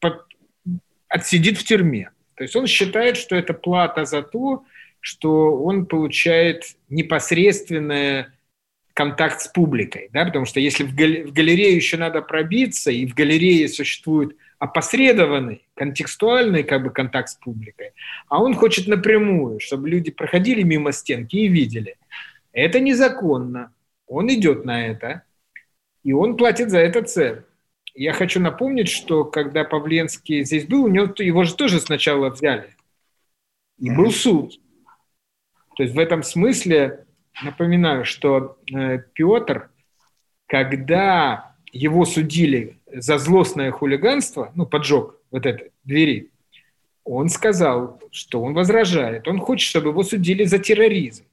[1.08, 2.10] отсидит в тюрьме.
[2.36, 4.64] То есть он считает, что это плата за то,
[5.00, 8.26] что он получает непосредственный
[8.94, 13.68] контакт с публикой, да, потому что если в, галерею еще надо пробиться, и в галерее
[13.68, 17.92] существует опосредованный, контекстуальный как бы контакт с публикой,
[18.28, 21.96] а он хочет напрямую, чтобы люди проходили мимо стенки и видели.
[22.52, 23.72] Это незаконно.
[24.06, 25.22] Он идет на это,
[26.02, 27.42] и он платит за это цену.
[27.94, 32.74] Я хочу напомнить, что когда Павленский здесь был, у него, его же тоже сначала взяли.
[33.78, 34.60] И был суд.
[35.80, 37.06] То есть в этом смысле
[37.42, 39.70] напоминаю, что э, Петр,
[40.46, 46.32] когда его судили за злостное хулиганство, ну, поджог вот этой двери,
[47.02, 49.26] он сказал, что он возражает.
[49.26, 51.24] Он хочет, чтобы его судили за терроризм.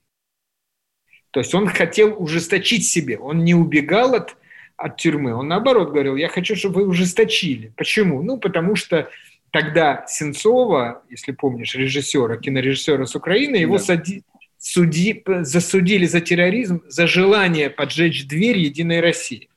[1.32, 3.18] То есть он хотел ужесточить себе.
[3.18, 4.38] Он не убегал от,
[4.78, 5.36] от тюрьмы.
[5.36, 7.74] Он наоборот говорил, я хочу, чтобы вы ужесточили.
[7.76, 8.24] Почему?
[8.24, 9.10] Ну, потому что
[9.52, 13.84] тогда Сенцова, если помнишь, режиссера, кинорежиссера с Украины, его да.
[13.84, 14.24] сади,
[14.58, 19.50] суди, засудили за терроризм, за желание поджечь дверь Единой России.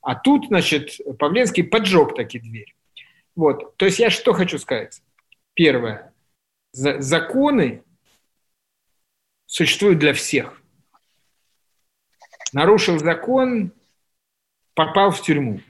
[0.00, 2.74] А тут, значит, Павленский поджег таки дверь.
[3.36, 3.76] Вот.
[3.76, 5.02] То есть я что хочу сказать?
[5.54, 6.12] Первое.
[6.72, 7.82] Законы
[9.46, 10.60] существуют для всех.
[12.52, 13.72] Нарушил закон,
[14.74, 15.60] попал в тюрьму.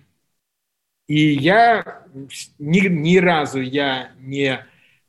[1.08, 2.06] И я
[2.58, 4.64] ни, ни разу я не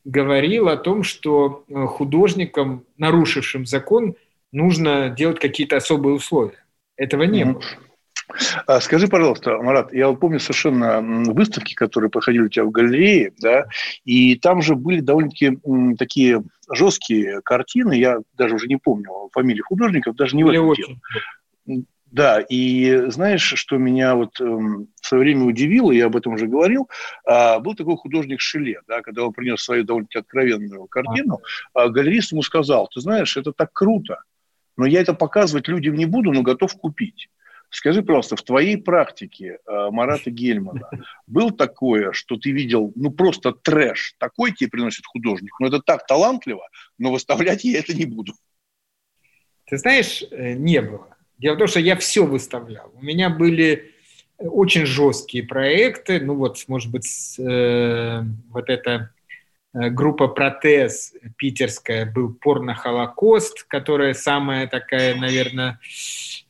[0.05, 4.15] говорил о том, что э, художникам, нарушившим закон,
[4.51, 6.63] нужно делать какие-то особые условия.
[6.95, 7.61] Этого не было.
[8.65, 13.65] А скажи, пожалуйста, Марат, я помню совершенно выставки, которые проходили у тебя в галерее, да,
[14.05, 15.59] и там же были довольно-таки
[15.97, 21.83] такие жесткие картины, я даже уже не помню фамилии художников, даже не в этом дело.
[22.13, 26.45] Да, и знаешь, что меня вот э, в свое время удивило, я об этом уже
[26.45, 26.87] говорил,
[27.27, 31.39] э, был такой художник Шиле, да, когда он принес свою довольно-таки откровенную картину,
[31.73, 34.21] э, галерист ему сказал, ты знаешь, это так круто,
[34.77, 37.29] но я это показывать людям не буду, но готов купить.
[37.71, 40.87] Скажи просто, в твоей практике э, Марата Гельмана
[41.25, 46.05] был такое, что ты видел, ну просто трэш, такой тебе приносит художник, ну это так
[46.05, 48.33] талантливо, но выставлять я это не буду.
[49.65, 51.12] Ты знаешь, э, не было.
[51.43, 52.89] Дело в том, что я все выставлял.
[52.95, 53.91] У меня были
[54.37, 56.21] очень жесткие проекты.
[56.21, 59.11] Ну вот, может быть, э, вот эта
[59.73, 65.81] э, группа «Протез» питерская был «Порно-Холокост», которая самая такая, наверное,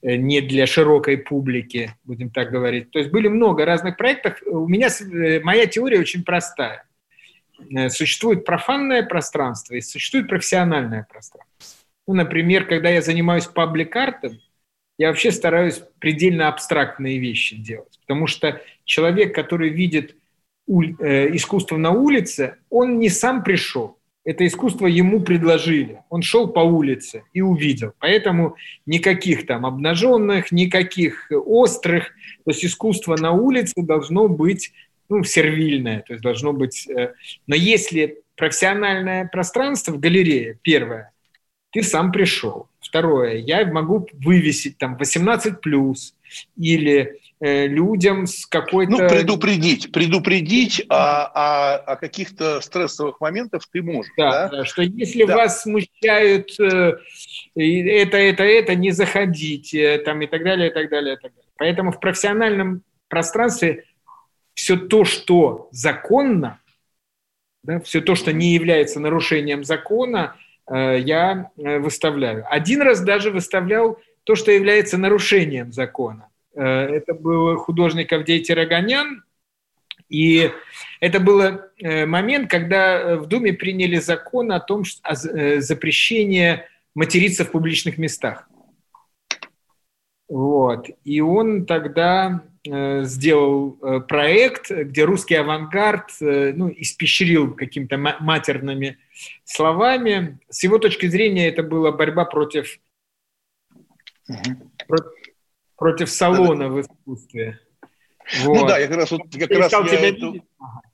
[0.03, 2.91] э, не для широкой публики, будем так говорить.
[2.91, 4.43] То есть были много разных проектов.
[4.45, 6.85] У меня э, моя теория очень простая.
[7.89, 11.79] Существует профанное пространство и существует профессиональное пространство.
[12.05, 14.39] Ну, например, когда я занимаюсь паблик-артом,
[15.03, 20.15] я вообще стараюсь предельно абстрактные вещи делать, потому что человек, который видит
[20.65, 25.99] э, искусство на улице, он не сам пришел, это искусство ему предложили.
[26.09, 27.91] Он шел по улице и увидел.
[27.99, 32.13] Поэтому никаких там обнаженных, никаких острых.
[32.45, 34.71] То есть искусство на улице должно быть
[35.09, 36.05] ну, сервильное.
[36.07, 36.87] То есть должно быть...
[36.87, 37.13] Э,
[37.45, 41.11] но если профессиональное пространство в галерее, первое,
[41.71, 42.69] ты сам пришел.
[42.93, 46.13] Второе, я могу вывесить там 18 плюс
[46.55, 48.91] или э, людям с какой-то...
[48.91, 54.11] Ну, предупредить, предупредить о, о, о каких-то стрессовых моментах ты можешь.
[54.15, 54.63] Да, да?
[54.63, 55.37] что если да.
[55.37, 56.97] вас смущают э,
[57.55, 61.49] это, это, это, не заходите, там и так далее, и так далее, и так далее.
[61.57, 63.85] Поэтому в профессиональном пространстве
[64.53, 66.59] все то, что законно,
[67.63, 70.35] да, все то, что не является нарушением закона,
[70.69, 72.45] я э, выставляю.
[72.49, 76.29] Один раз даже выставлял то, что является нарушением закона.
[76.55, 79.23] Это был художник Авдей Тирогонян,
[80.07, 80.51] и
[80.99, 81.41] это был
[81.81, 86.61] момент, когда в Думе приняли закон о том, что о запрещении
[86.93, 88.47] материться в публичных местах.
[90.33, 90.89] Вот.
[91.03, 98.97] И он тогда э, сделал э, проект, где русский авангард э, ну, испещрил какими-то матерными
[99.43, 100.39] словами.
[100.49, 102.79] С его точки зрения это была борьба против,
[104.27, 104.71] угу.
[104.87, 104.97] про,
[105.77, 107.59] против салона в искусстве.
[108.43, 108.61] Вот.
[108.61, 110.41] Ну да, я как раз, вот, как раз я эту,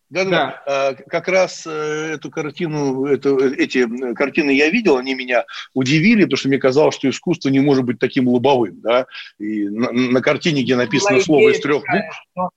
[0.10, 0.64] да, да, да.
[0.66, 5.46] А, как раз э, эту картину, эту, эти картины я видел, они меня
[5.76, 9.06] удивили, потому что мне казалось, что искусство не может быть таким лобовым, да.
[9.38, 12.52] И на, на картине, где написано Была слово из трех букв.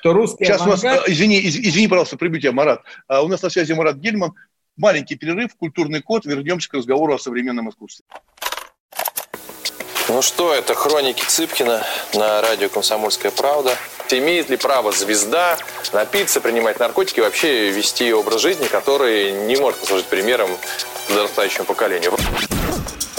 [0.00, 0.82] Что русский Сейчас авангард...
[0.82, 2.82] у нас, извини, извини, пожалуйста, прибью тебя, Марат.
[3.06, 4.34] А у нас на связи Марат Гельман.
[4.78, 6.24] Маленький перерыв, культурный код.
[6.24, 8.04] Вернемся к разговору о современном искусстве.
[10.08, 13.76] Ну что, это хроники Цыпкина на радио «Комсомольская правда».
[14.10, 15.58] Имеет ли право звезда
[15.92, 20.48] напиться, принимать наркотики и вообще вести образ жизни, который не может послужить примером
[21.08, 22.16] подрастающему поколению?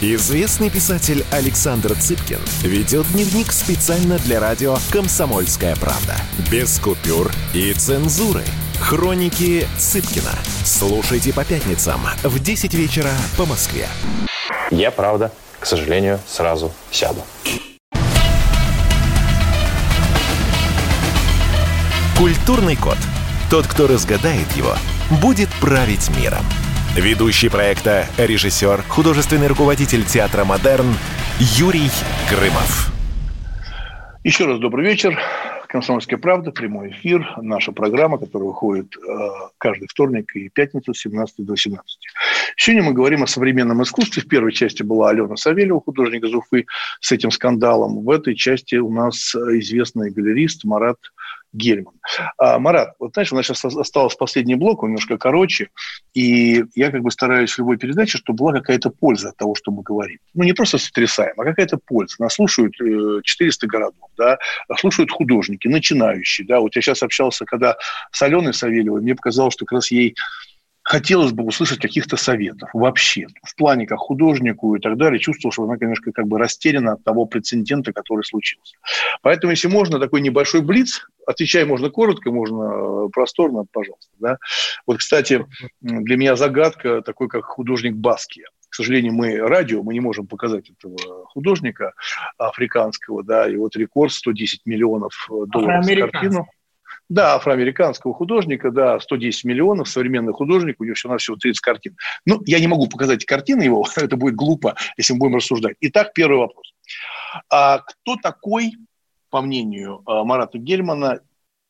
[0.00, 6.14] Известный писатель Александр Цыпкин ведет дневник специально для радио «Комсомольская правда».
[6.52, 8.44] Без купюр и цензуры.
[8.78, 10.30] Хроники Цыпкина.
[10.64, 13.88] Слушайте по пятницам в 10 вечера по Москве.
[14.70, 17.24] Я, правда, к сожалению, сразу сяду.
[22.16, 22.98] Культурный код.
[23.50, 24.76] Тот, кто разгадает его,
[25.20, 26.44] будет править миром.
[26.96, 30.86] Ведущий проекта, режиссер, художественный руководитель театра «Модерн»
[31.38, 31.90] Юрий
[32.30, 32.92] Грымов.
[34.24, 35.16] Еще раз добрый вечер.
[35.68, 39.00] «Комсомольская правда», прямой эфир, наша программа, которая выходит э,
[39.58, 41.84] каждый вторник и пятницу с 17 до 18.
[42.56, 44.22] Сегодня мы говорим о современном искусстве.
[44.22, 46.64] В первой части была Алена Савельева, художник из Уфы,
[47.00, 48.02] с этим скандалом.
[48.02, 50.96] В этой части у нас известный галерист Марат
[51.52, 51.94] Гельман.
[52.36, 55.70] А, Марат, вот знаешь, у нас сейчас осталось последний блок, он немножко короче,
[56.14, 59.70] и я как бы стараюсь в любой передаче, чтобы была какая-то польза от того, что
[59.70, 60.18] мы говорим.
[60.34, 62.16] Ну, не просто сотрясаем, а какая-то польза.
[62.18, 64.38] Нас слушают 400 э, городов, да,
[64.78, 66.60] слушают художники, начинающие, да.
[66.60, 67.76] Вот я сейчас общался, когда
[68.12, 70.14] с Аленой Савельевой, мне показалось, что как раз ей
[70.88, 75.18] хотелось бы услышать каких-то советов вообще, в плане как художнику и так далее.
[75.18, 78.76] Чувствовал, что она, конечно, как бы растеряна от того прецедента, который случился.
[79.20, 84.10] Поэтому, если можно, такой небольшой блиц, отвечай можно коротко, можно э, просторно, пожалуйста.
[84.18, 84.38] Да?
[84.86, 85.44] Вот, кстати,
[85.82, 88.46] для меня загадка такой, как художник Баския.
[88.70, 91.92] К сожалению, мы радио, мы не можем показать этого художника
[92.38, 96.46] африканского, да, и вот рекорд 110 миллионов э, долларов за картину.
[97.08, 101.96] Да, афроамериканского художника, да, 110 миллионов, современный художник, у него все на всего 30 картин.
[102.26, 105.76] Ну, я не могу показать картины его, это будет глупо, если мы будем рассуждать.
[105.80, 106.74] Итак, первый вопрос.
[107.50, 108.72] А кто такой,
[109.30, 111.20] по мнению а, Марата Гельмана,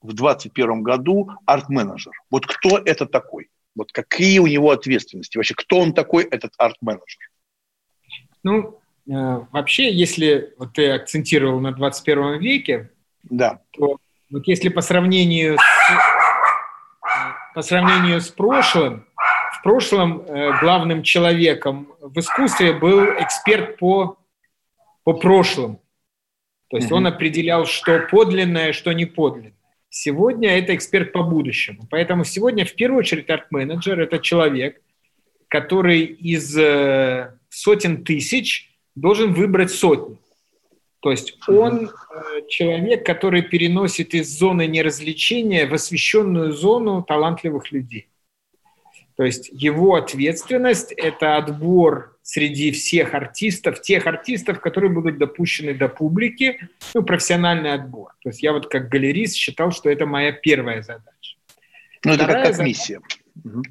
[0.01, 2.13] в 2021 году арт-менеджер?
[2.31, 3.49] Вот кто это такой?
[3.75, 5.37] Вот какие у него ответственности?
[5.37, 7.31] Вообще, кто он такой, этот арт-менеджер?
[8.43, 12.91] Ну, э, вообще, если вот ты акцентировал на 21 веке,
[13.25, 13.61] да.
[13.73, 13.99] то
[14.31, 15.63] вот если по сравнению с,
[17.55, 19.07] по сравнению с прошлым,
[19.59, 24.19] в прошлом э, главным человеком в искусстве был эксперт по,
[25.05, 25.83] по прошлому.
[26.71, 26.95] То есть mm-hmm.
[26.95, 29.55] он определял, что подлинное, что не подлинное.
[29.89, 31.89] Сегодня это эксперт по будущему.
[31.91, 34.81] Поэтому сегодня в первую очередь арт-менеджер– это человек,
[35.49, 40.19] который из э, сотен тысяч должен выбрать сотни.
[41.01, 48.09] То есть он э, человек, который переносит из зоны неразвлечения в освещенную зону талантливых людей.
[49.17, 55.89] То есть его ответственность– это отбор среди всех артистов, тех артистов, которые будут допущены до
[55.89, 58.13] публики, ну, профессиональный отбор.
[58.23, 61.37] То есть я вот как галерист считал, что это моя первая задача.
[62.05, 63.01] Ну, это как, как миссия.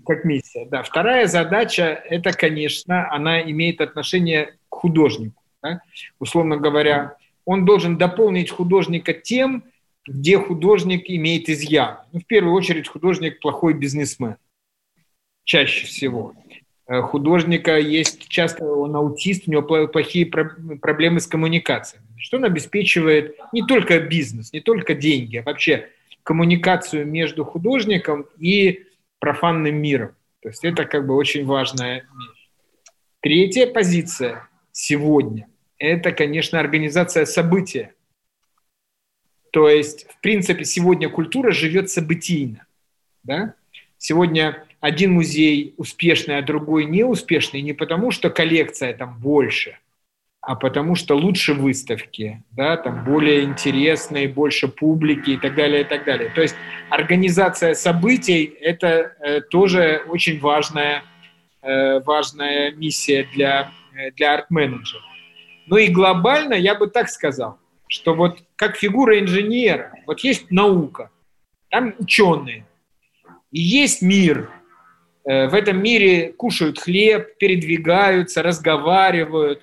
[0.06, 0.84] Как миссия, да.
[0.84, 5.42] Вторая задача– это, конечно, она имеет отношение к художнику.
[5.68, 5.82] Да?
[6.20, 7.16] Условно говоря,
[7.46, 9.64] он должен дополнить художника тем,
[10.06, 12.00] где художник имеет изъян.
[12.12, 14.36] Ну, в первую очередь, художник плохой бизнесмен.
[15.44, 16.34] Чаще всего.
[16.88, 22.02] э, художника есть часто он аутист, у него плохие проблемы с коммуникацией.
[22.18, 25.90] Что он обеспечивает не только бизнес, не только деньги, а вообще
[26.24, 28.86] коммуникацию между художником и
[29.20, 30.12] профанным миром.
[30.42, 32.50] То есть это как бы очень важная вещь.
[33.22, 35.48] Третья позиция сегодня–
[35.78, 37.94] это, конечно, организация события.
[39.52, 42.66] То есть, в принципе, сегодня культура живет событийно.
[43.24, 43.56] Да?
[43.98, 49.78] Сегодня один музей успешный, а другой неуспешный не потому, что коллекция там больше,
[50.42, 55.84] а потому что лучше выставки, да, там более интересные, больше публики и так далее, и
[55.84, 56.30] так далее.
[56.30, 56.56] То есть
[56.90, 61.04] организация событий– это э, тоже очень важная,
[61.62, 65.02] э, важная миссия для, э, для арт-менеджера.
[65.68, 71.12] Ну и глобально я бы так сказал, что вот как фигура инженера, вот есть наука,
[71.70, 72.66] там ученые,
[73.52, 74.50] и есть мир.
[75.26, 79.62] Э, в этом мире кушают хлеб, передвигаются, разговаривают.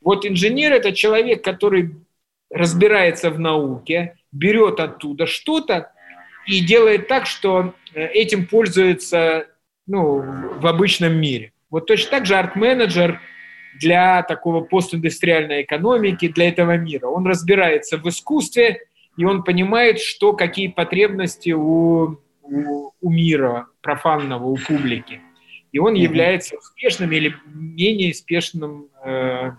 [0.00, 1.94] Вот инженер– это человек, который
[2.50, 5.92] разбирается в науке, берет оттуда что-то
[6.46, 9.46] и делает так, что э, этим пользуется
[9.86, 10.22] ну,
[10.58, 11.52] в обычном мире.
[11.70, 13.20] Вот точно так же арт-менеджер
[13.80, 17.06] для такого постиндустриальной экономики, для этого мира.
[17.06, 18.80] Он разбирается в искусстве,
[19.16, 25.20] и он понимает, что какие потребности у у, у мира профанного, у публики.
[25.72, 28.88] И он является успешным или менее успешным.
[29.04, 29.52] Э...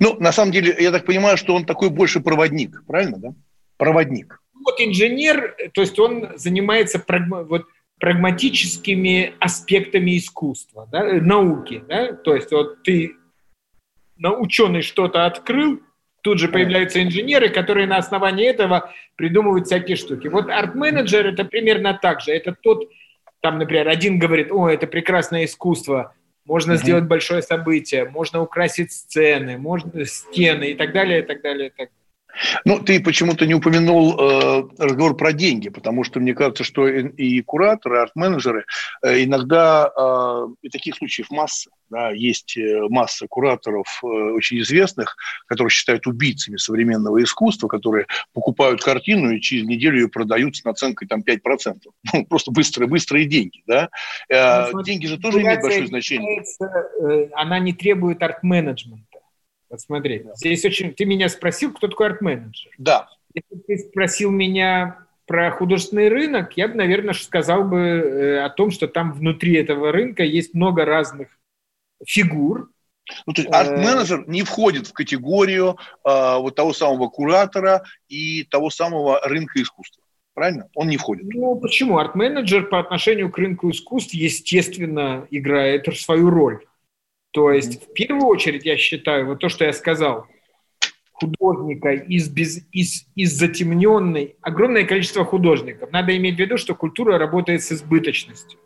[0.00, 3.34] Ну, на самом деле, я так понимаю, что он такой больше проводник, правильно, да?
[3.76, 4.40] Проводник.
[4.64, 7.66] Вот инженер, то есть он занимается прагма, вот,
[8.00, 11.84] прагматическими аспектами искусства, да, науки.
[11.88, 12.14] Да?
[12.14, 13.12] То есть вот ты,
[14.32, 15.80] ученый что-то открыл,
[16.24, 20.28] Тут же появляются инженеры, которые на основании этого придумывают всякие штуки.
[20.28, 22.32] Вот арт-менеджер это примерно так же.
[22.32, 22.88] Это тот,
[23.40, 26.14] там, например, один говорит, о, это прекрасное искусство,
[26.46, 26.76] можно uh-huh.
[26.76, 31.70] сделать большое событие, можно украсить сцены, можно стены и так далее, и так далее, и
[31.70, 32.03] так далее.
[32.64, 37.08] Ну, ты почему-то не упомянул э, разговор про деньги, потому что мне кажется, что и,
[37.08, 38.64] и кураторы, арт-менеджеры
[39.02, 45.16] э, иногда, э, и таких случаев масса, да, есть э, масса кураторов э, очень известных,
[45.46, 51.08] которые считают убийцами современного искусства, которые покупают картину и через неделю ее продают с наценкой
[51.08, 51.38] там 5%.
[52.12, 53.88] Ну, просто быстрые, быстрые деньги, да.
[54.28, 56.42] Э, ну, деньги же тоже имеют большое значение.
[56.60, 59.13] Э, она не требует арт-менеджмента.
[59.74, 60.94] Вот смотри, здесь очень...
[60.94, 62.70] Ты меня спросил, кто такой арт-менеджер.
[62.78, 63.08] Да.
[63.34, 68.70] Если ты спросил меня про художественный рынок, я бы, наверное, сказал бы э, о том,
[68.70, 71.26] что там внутри этого рынка есть много разных
[72.06, 72.70] фигур.
[73.26, 78.44] Ну, то есть э, арт-менеджер не входит в категорию э, вот того самого куратора и
[78.44, 80.04] того самого рынка искусства.
[80.34, 80.68] Правильно?
[80.76, 81.24] Он не входит.
[81.34, 81.98] Ну, почему?
[81.98, 86.64] Арт-менеджер по отношению к рынку искусств, естественно, играет свою роль.
[87.34, 90.28] То есть, в первую очередь, я считаю, вот то, что я сказал,
[91.10, 95.90] художника из, без, из, из затемненной, огромное количество художников.
[95.90, 98.60] Надо иметь в виду, что культура работает с избыточностью.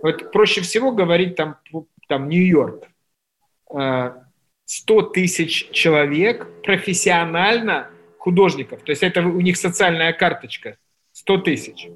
[0.00, 1.56] Вот проще всего говорить там,
[2.06, 2.86] там Нью-Йорк.
[3.68, 8.84] 100 э, тысяч человек профессионально художников.
[8.84, 10.78] То есть это у них социальная карточка.
[11.10, 11.88] 100 тысяч.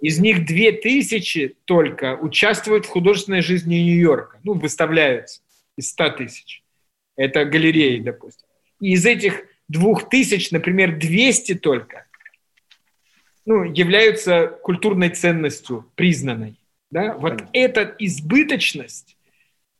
[0.00, 4.40] Из них две тысячи только участвуют в художественной жизни Нью-Йорка.
[4.44, 5.40] Ну, выставляются
[5.76, 6.62] из 100 тысяч.
[7.16, 8.46] Это галереи, допустим.
[8.80, 12.06] И из этих двух тысяч, например, 200 только
[13.46, 16.60] ну, являются культурной ценностью признанной.
[16.90, 17.14] Да?
[17.14, 19.16] Вот эта избыточность,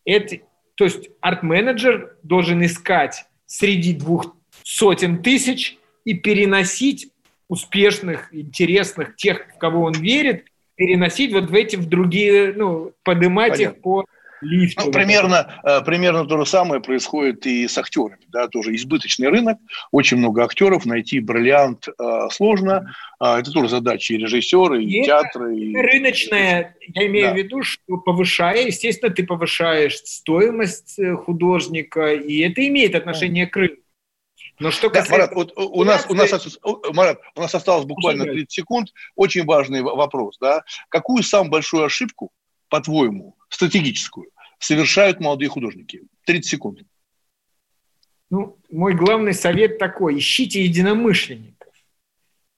[0.05, 0.39] это,
[0.77, 7.11] то есть арт-менеджер должен искать среди двух сотен тысяч и переносить
[7.49, 13.53] успешных, интересных, тех, в кого он верит, переносить вот в эти, в другие, ну, поднимать
[13.53, 13.77] Понятно.
[13.77, 14.05] их по
[14.41, 14.85] лифту.
[14.87, 18.19] Ну, примерно, э, примерно то же самое происходит и с актерами.
[18.29, 19.59] Да, тоже избыточный рынок,
[19.91, 22.95] очень много актеров, найти бриллиант э, сложно.
[23.21, 25.55] Э, это тоже задача и режиссера, и, и театра.
[25.55, 25.75] И...
[25.75, 27.33] Рыночная, я имею да.
[27.33, 33.57] в виду, что повышая, естественно, ты повышаешь стоимость э, художника, и это имеет отношение к
[33.57, 33.83] рынку.
[34.59, 35.13] Но что касается...
[35.13, 36.59] Марат, вот у нас, у, нас,
[36.93, 38.93] Марат, у нас осталось буквально 30 секунд.
[39.15, 40.39] Очень важный вопрос.
[40.41, 40.65] Да?
[40.89, 42.33] Какую самую большую ошибку,
[42.69, 46.03] по-твоему, стратегическую, совершают молодые художники?
[46.25, 46.81] 30 секунд.
[48.31, 50.19] Ну, мой главный совет такой.
[50.19, 51.73] Ищите единомышленников.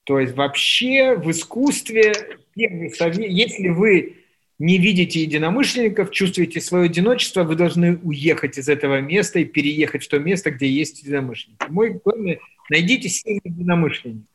[0.05, 2.13] То есть вообще в искусстве,
[2.55, 4.18] первый совет, если вы
[4.59, 10.09] не видите единомышленников, чувствуете свое одиночество, вы должны уехать из этого места и переехать в
[10.09, 11.67] то место, где есть единомышленники.
[11.69, 14.27] Мой главный, найдите семь единомышленников.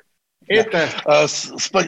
[0.48, 0.90] Это...
[1.06, 1.26] А,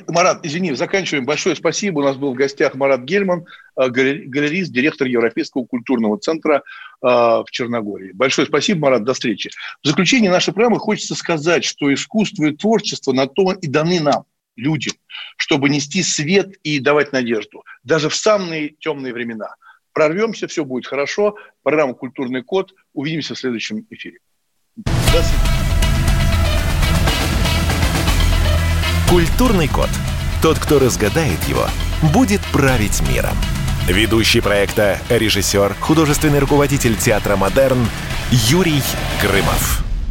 [0.07, 1.25] Марат, извини, заканчиваем.
[1.25, 1.99] Большое спасибо.
[1.99, 6.63] У нас был в гостях Марат Гельман, а, галерист, директор Европейского культурного центра
[7.01, 8.11] а, в Черногории.
[8.13, 9.49] Большое спасибо, Марат, до встречи.
[9.83, 14.23] В заключение нашей программы хочется сказать, что искусство и творчество на то и даны нам,
[14.55, 14.93] людям,
[15.37, 19.55] чтобы нести свет и давать надежду, даже в самые темные времена.
[19.93, 21.35] Прорвемся, все будет хорошо.
[21.63, 22.73] Программа «Культурный код».
[22.93, 24.19] Увидимся в следующем эфире.
[24.75, 25.23] До.
[29.09, 29.89] Культурный код.
[30.41, 31.65] Тот, кто разгадает его,
[32.13, 33.37] будет править миром.
[33.87, 37.87] Ведущий проекта, режиссер, художественный руководитель театра «Модерн»
[38.31, 38.81] Юрий
[39.21, 39.84] Грымов.